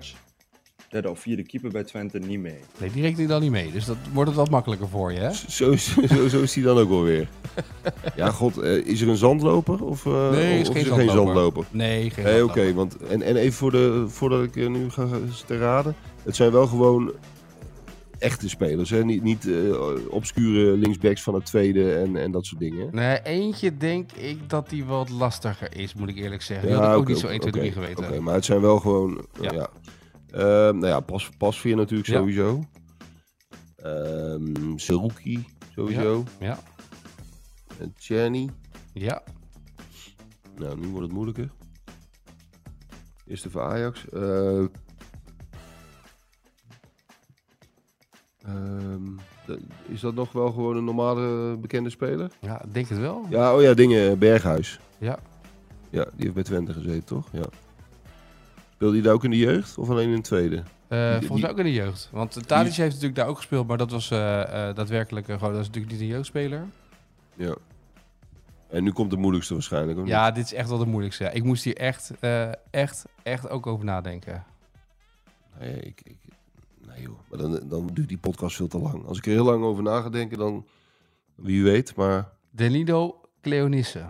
derde 0.88 1.10
of 1.10 1.20
vierde 1.20 1.42
keeper 1.42 1.70
bij 1.70 1.84
Twente, 1.84 2.18
niet 2.18 2.40
mee. 2.40 2.58
Nee, 2.78 2.90
die 2.90 3.00
rekent 3.00 3.18
hij 3.18 3.26
dan 3.26 3.40
niet 3.40 3.50
mee, 3.50 3.72
dus 3.72 3.84
dat 3.84 3.96
wordt 4.12 4.28
het 4.30 4.38
wat 4.38 4.50
makkelijker 4.50 4.88
voor 4.88 5.12
je, 5.12 5.18
hè? 5.18 5.32
Zo, 5.32 5.70
is- 5.70 5.96
zo, 6.08 6.28
zo 6.28 6.40
is 6.42 6.54
hij 6.54 6.64
dan 6.64 6.78
ook 6.78 6.88
wel 6.88 7.02
weer. 7.02 7.28
ja, 8.16 8.30
god, 8.30 8.58
eh, 8.58 8.76
is 8.86 9.00
er 9.00 9.08
een 9.08 9.16
zandloper? 9.16 9.84
Of, 9.84 10.06
eh, 10.06 10.30
Nee, 10.30 10.52
of 10.54 10.60
is 10.60 10.68
geen 10.68 10.76
er 10.76 10.82
geen 10.82 10.86
zandloper. 11.08 11.14
zandloper? 11.14 11.64
Nee, 11.70 12.10
geen 12.10 12.24
Nee, 12.24 12.44
oké. 12.44 12.52
zandloper. 12.54 12.74
want 12.74 12.96
en, 12.96 13.22
en 13.22 13.36
even 13.36 13.52
voor 13.52 13.70
de, 13.70 14.04
voordat 14.08 14.42
ik 14.44 14.56
eh, 14.56 14.68
nu 14.68 14.90
ga 14.90 15.06
te 15.46 15.58
raden. 15.58 15.94
Het 16.22 16.36
zijn 16.36 16.50
wel 16.52 16.66
gewoon 16.66 17.12
echte 18.22 18.48
spelers, 18.48 18.90
hè? 18.90 19.04
Niet, 19.04 19.22
niet 19.22 19.48
eh, 19.48 19.72
obscure 20.10 20.76
linksbacks 20.76 21.22
van 21.22 21.34
het 21.34 21.44
tweede 21.46 21.94
en, 21.94 22.16
en 22.16 22.30
dat 22.30 22.46
soort 22.46 22.60
dingen. 22.60 22.88
Nee, 22.94 23.22
eentje 23.22 23.76
denk 23.76 24.12
ik 24.12 24.50
dat 24.50 24.68
die 24.68 24.84
wat 24.84 25.08
lastiger 25.08 25.76
is, 25.76 25.94
moet 25.94 26.08
ik 26.08 26.16
eerlijk 26.16 26.42
zeggen. 26.42 26.68
Die 26.68 26.76
had 26.76 26.92
ik 26.92 26.96
ook 26.98 27.08
niet 27.08 27.18
zo 27.18 27.26
1, 27.26 27.40
2, 27.40 27.52
3 27.52 27.64
oké, 27.70 27.72
geweten. 27.80 28.04
Oké, 28.04 28.20
maar 28.20 28.34
het 28.34 28.44
zijn 28.44 28.60
wel 28.60 28.78
gewoon... 28.80 29.26
eh, 29.40 29.42
Ja. 29.42 29.52
ja. 29.52 29.68
Ehm, 30.30 30.74
nou 30.78 30.86
ja, 30.86 31.00
pas, 31.00 31.28
Pasveer 31.38 31.76
natuurlijk 31.76 32.08
Ja. 32.08 32.16
sowieso. 32.18 32.64
Ehm 33.76 34.76
Seruki 34.76 35.44
sowieso. 35.74 36.24
Ja, 36.40 36.58
En 37.78 37.94
Czerny. 37.98 38.48
ja. 38.92 39.22
Nou, 40.56 40.78
nu 40.80 40.86
wordt 40.86 41.02
het 41.06 41.12
moeilijker. 41.12 41.50
Eerste 43.26 43.50
voor 43.50 43.62
Ajax. 43.62 44.04
Is 49.88 50.00
dat 50.00 50.14
nog 50.14 50.32
wel 50.32 50.50
gewoon 50.52 50.76
een 50.76 50.84
normale 50.84 51.56
bekende 51.56 51.90
speler? 51.90 52.30
Ja, 52.40 52.62
ik 52.62 52.74
denk 52.74 52.88
het 52.88 52.98
wel. 52.98 53.26
Ja, 53.28 53.54
oh 53.54 53.62
ja, 53.62 53.74
dingen. 53.74 54.18
Berghuis. 54.18 54.80
Ja. 54.98 55.18
Ja, 55.90 56.02
die 56.04 56.12
heeft 56.22 56.34
bij 56.34 56.42
Twente 56.42 56.72
gezeten, 56.72 57.04
toch? 57.04 57.28
Ja. 57.32 57.44
Speelde 58.74 58.94
hij 58.94 59.02
daar 59.04 59.14
ook 59.14 59.24
in 59.24 59.30
de 59.30 59.38
jeugd 59.38 59.78
of 59.78 59.90
alleen 59.90 60.08
in 60.08 60.14
de 60.16 60.20
tweede? 60.20 60.62
Eh, 60.88 61.10
Die- 61.10 61.18
volgens 61.18 61.40
mij 61.40 61.50
ook 61.50 61.58
in 61.58 61.64
de 61.64 61.72
jeugd. 61.72 62.08
Want 62.12 62.36
uh, 62.36 62.42
Tadic 62.42 62.72
heeft 62.74 62.88
natuurlijk 62.88 63.14
daar 63.14 63.26
ook 63.26 63.36
gespeeld, 63.36 63.66
maar 63.66 63.78
dat 63.78 63.90
was 63.90 64.10
eh, 64.10 64.68
eh, 64.68 64.74
daadwerkelijk 64.76 65.28
eh, 65.28 65.36
gewoon, 65.38 65.52
dat 65.52 65.60
is 65.60 65.66
natuurlijk 65.66 65.92
niet 65.92 66.02
een 66.02 66.08
jeugdspeler. 66.08 66.64
Ja. 67.34 67.54
En 68.68 68.82
nu 68.84 68.92
komt 68.92 69.10
de 69.10 69.16
moeilijkste 69.16 69.52
waarschijnlijk. 69.54 69.98
of 69.98 70.06
Ja, 70.06 70.30
dit 70.30 70.44
is 70.44 70.52
echt 70.54 70.68
wel 70.68 70.78
de 70.78 70.86
moeilijkste. 70.86 71.30
Ik 71.32 71.44
moest 71.44 71.64
hier 71.64 71.76
echt, 71.76 72.10
eh, 72.20 72.48
echt, 72.70 73.04
echt 73.22 73.48
ook 73.50 73.66
over 73.66 73.84
nadenken. 73.84 74.44
Nee, 75.60 75.74
ik, 75.74 76.00
ik, 76.04 76.16
nee 76.94 77.02
joh. 77.02 77.18
Maar 77.30 77.38
dan, 77.38 77.60
dan 77.68 77.90
duurt 77.92 78.08
die 78.08 78.18
podcast 78.18 78.56
veel 78.56 78.68
te 78.68 78.78
lang. 78.78 79.06
Als 79.06 79.18
ik 79.18 79.26
er 79.26 79.32
heel 79.32 79.44
lang 79.44 79.64
over 79.64 79.82
na 79.82 80.00
ga 80.00 80.08
denken, 80.08 80.38
dan 80.38 80.66
wie 81.34 81.62
weet. 81.62 81.94
Maar 81.96 82.32
Danilo 82.50 83.20
Cleonisse, 83.40 84.06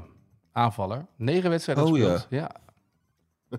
aanvaller. 0.53 1.07
Negen 1.17 1.51
wedstrijden 1.51 1.85
Oh, 1.85 1.91
gespeeld. 1.91 2.27
Ja. 2.31 2.39
ja, 2.39 2.51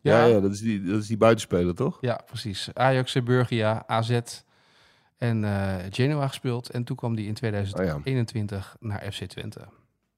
Ja, 0.00 0.18
ja, 0.20 0.24
ja, 0.34 0.40
dat, 0.40 0.52
is 0.52 0.60
die, 0.60 0.82
dat 0.82 1.00
is 1.00 1.06
die 1.06 1.16
buitenspeler, 1.16 1.74
toch? 1.74 1.98
precies. 2.26 2.70
Ajax, 2.74 3.22
Burgia, 3.22 3.84
AZ 3.86 4.20
en 5.16 5.44
eh, 5.44 5.76
Genoa 5.90 6.28
gespeeld. 6.28 6.70
En 6.70 6.84
toen 6.84 6.96
kwam 6.96 7.14
hij 7.14 7.22
in 7.22 7.28
Ah, 7.30 7.34
2021 7.36 8.76
naar 8.80 9.12
FC 9.12 9.24
Twente. 9.24 9.60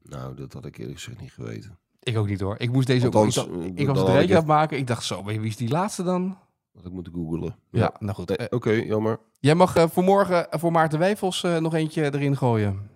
Nou, 0.02 0.34
dat 0.36 0.52
had 0.52 0.64
ik 0.66 0.78
eerlijk 0.78 0.98
gezegd 1.00 1.20
niet 1.20 1.32
geweten. 1.32 1.78
Ik 2.02 2.16
ook 2.16 2.26
niet 2.28 2.40
hoor. 2.40 2.54
Ik 2.58 2.72
moest 2.72 2.86
deze 2.86 3.04
Althans, 3.06 3.38
ook... 3.38 3.46
Ik, 3.46 3.52
dacht- 3.54 3.62
eh, 3.64 3.68
ik 3.80 3.86
dan 3.86 3.86
was 3.86 3.98
het 3.98 4.06
rijtje 4.08 4.22
aan 4.22 4.28
echt- 4.30 4.38
het 4.38 4.46
maken. 4.46 4.78
Ik 4.78 4.86
dacht 4.86 5.04
zo, 5.04 5.22
maar 5.22 5.34
wie 5.40 5.48
is 5.50 5.56
die 5.56 5.68
laatste 5.68 6.02
dan? 6.02 6.38
Had 6.74 6.86
ik 6.86 6.92
moeten 6.92 7.12
googelen. 7.12 7.56
Ja, 7.70 7.94
nou 7.98 8.14
goed. 8.14 8.30
Eh, 8.30 8.46
Oké, 8.50 8.70
jammer. 8.70 9.20
jij 9.40 9.54
mag 9.54 9.76
eh, 9.76 9.88
voor 9.88 10.04
morgen 10.04 10.50
eh, 10.50 10.60
voor 10.60 10.72
Maarten 10.72 10.98
Wijfels 10.98 11.42
nog 11.42 11.74
eentje 11.74 12.14
erin 12.14 12.36
gooien. 12.36 12.90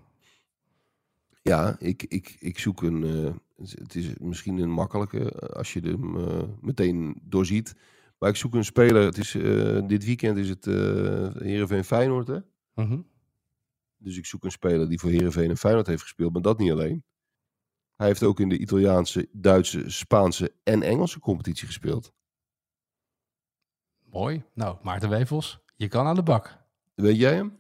Ja, 1.43 1.77
ik, 1.79 2.03
ik, 2.03 2.37
ik 2.39 2.59
zoek 2.59 2.83
een. 2.83 3.03
het 3.57 3.95
is 3.95 4.19
misschien 4.19 4.59
een 4.59 4.71
makkelijke 4.71 5.31
als 5.55 5.73
je 5.73 5.81
hem 5.81 6.17
meteen 6.61 7.21
doorziet. 7.23 7.75
Maar 8.19 8.29
ik 8.29 8.37
zoek 8.37 8.55
een 8.55 8.65
speler. 8.65 9.05
Het 9.05 9.19
is, 9.19 9.31
dit 9.87 10.05
weekend 10.05 10.39
is 10.39 10.49
het 10.49 10.65
Heerenveen 11.45 11.85
Feyenoord. 11.85 12.27
Hè? 12.27 12.39
Mhm. 12.75 13.01
Dus 13.97 14.17
ik 14.17 14.27
zoek 14.27 14.45
een 14.45 14.51
speler 14.51 14.89
die 14.89 15.01
voor 15.01 15.11
Heerenveen 15.11 15.51
en 15.51 15.57
Feyenoord 15.57 15.87
heeft 15.87 16.03
gespeeld. 16.03 16.33
Maar 16.33 16.43
dat 16.43 16.59
niet 16.59 16.71
alleen. 16.71 17.05
Hij 17.97 18.07
heeft 18.07 18.23
ook 18.23 18.41
in 18.41 18.49
de 18.49 18.59
Italiaanse, 18.59 19.29
Duitse, 19.33 19.91
Spaanse 19.91 20.53
en 20.65 20.83
Engelse 20.83 21.21
competitie 21.21 21.67
gespeeld. 21.67 22.13
Mooi. 24.19 24.43
Nou, 24.55 24.77
Maarten 24.83 25.09
Wevels, 25.09 25.59
je 25.77 25.89
kan 25.89 26.07
aan 26.07 26.15
de 26.15 26.23
bak. 26.23 26.57
Weet 26.95 27.17
jij 27.17 27.35
hem? 27.35 27.57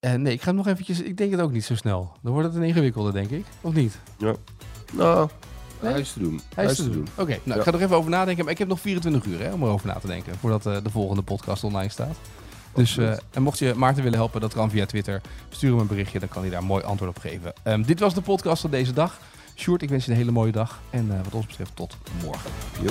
En 0.00 0.22
nee, 0.22 0.32
ik 0.32 0.40
ga 0.40 0.46
hem 0.46 0.54
nog 0.56 0.66
eventjes... 0.66 1.00
Ik 1.00 1.16
denk 1.16 1.30
het 1.30 1.40
ook 1.40 1.52
niet 1.52 1.64
zo 1.64 1.74
snel. 1.74 2.12
Dan 2.22 2.32
wordt 2.32 2.48
het 2.48 2.56
een 2.56 2.62
ingewikkelde, 2.62 3.12
denk 3.12 3.30
ik. 3.30 3.44
Of 3.60 3.74
niet? 3.74 3.98
Nou, 4.92 5.28
Nee? 5.80 5.90
hij 5.92 6.00
is 6.00 6.12
te 6.12 6.18
doen. 6.18 6.40
Hij 6.54 6.64
is 6.64 6.76
te 6.76 6.90
doen. 6.90 7.06
Oké, 7.16 7.30
nou, 7.30 7.40
Ja. 7.44 7.54
ik 7.54 7.62
ga 7.62 7.72
er 7.72 7.82
even 7.82 7.96
over 7.96 8.10
nadenken. 8.10 8.44
Maar 8.44 8.52
ik 8.52 8.58
heb 8.58 8.68
nog 8.68 8.80
24 8.80 9.24
uur 9.24 9.40
hè, 9.40 9.52
om 9.52 9.62
erover 9.62 9.86
na 9.86 9.94
te 9.94 10.06
denken. 10.06 10.36
Voordat 10.38 10.66
eh, 10.66 10.76
de 10.82 10.90
volgende 10.90 11.22
podcast 11.22 11.64
online 11.64 11.90
staat. 11.90 12.16
Dus, 12.74 12.96
eh, 12.96 13.16
en 13.30 13.42
mocht 13.42 13.58
je 13.58 13.74
Maarten 13.74 14.02
willen 14.02 14.18
helpen, 14.18 14.40
dat 14.40 14.54
kan 14.54 14.70
via 14.70 14.86
Twitter. 14.86 15.20
Stuur 15.48 15.70
hem 15.70 15.80
een 15.80 15.86
berichtje, 15.86 16.18
dan 16.18 16.28
kan 16.28 16.42
hij 16.42 16.50
daar 16.50 16.60
een 16.60 16.66
mooi 16.66 16.84
antwoord 16.84 17.10
op 17.16 17.18
geven. 17.18 17.52
Ehm, 17.62 17.82
dit 17.82 18.00
was 18.00 18.14
de 18.14 18.20
podcast 18.22 18.60
van 18.60 18.70
deze 18.70 18.92
dag. 18.92 19.18
Sjoerd, 19.54 19.82
ik 19.82 19.88
wens 19.88 20.04
je 20.04 20.10
een 20.10 20.16
hele 20.16 20.30
mooie 20.30 20.52
dag. 20.52 20.80
En 20.90 21.10
eh, 21.10 21.16
wat 21.24 21.34
ons 21.34 21.46
betreft, 21.46 21.76
tot 21.76 21.96
morgen. 22.22 22.50
Jo. 22.82 22.90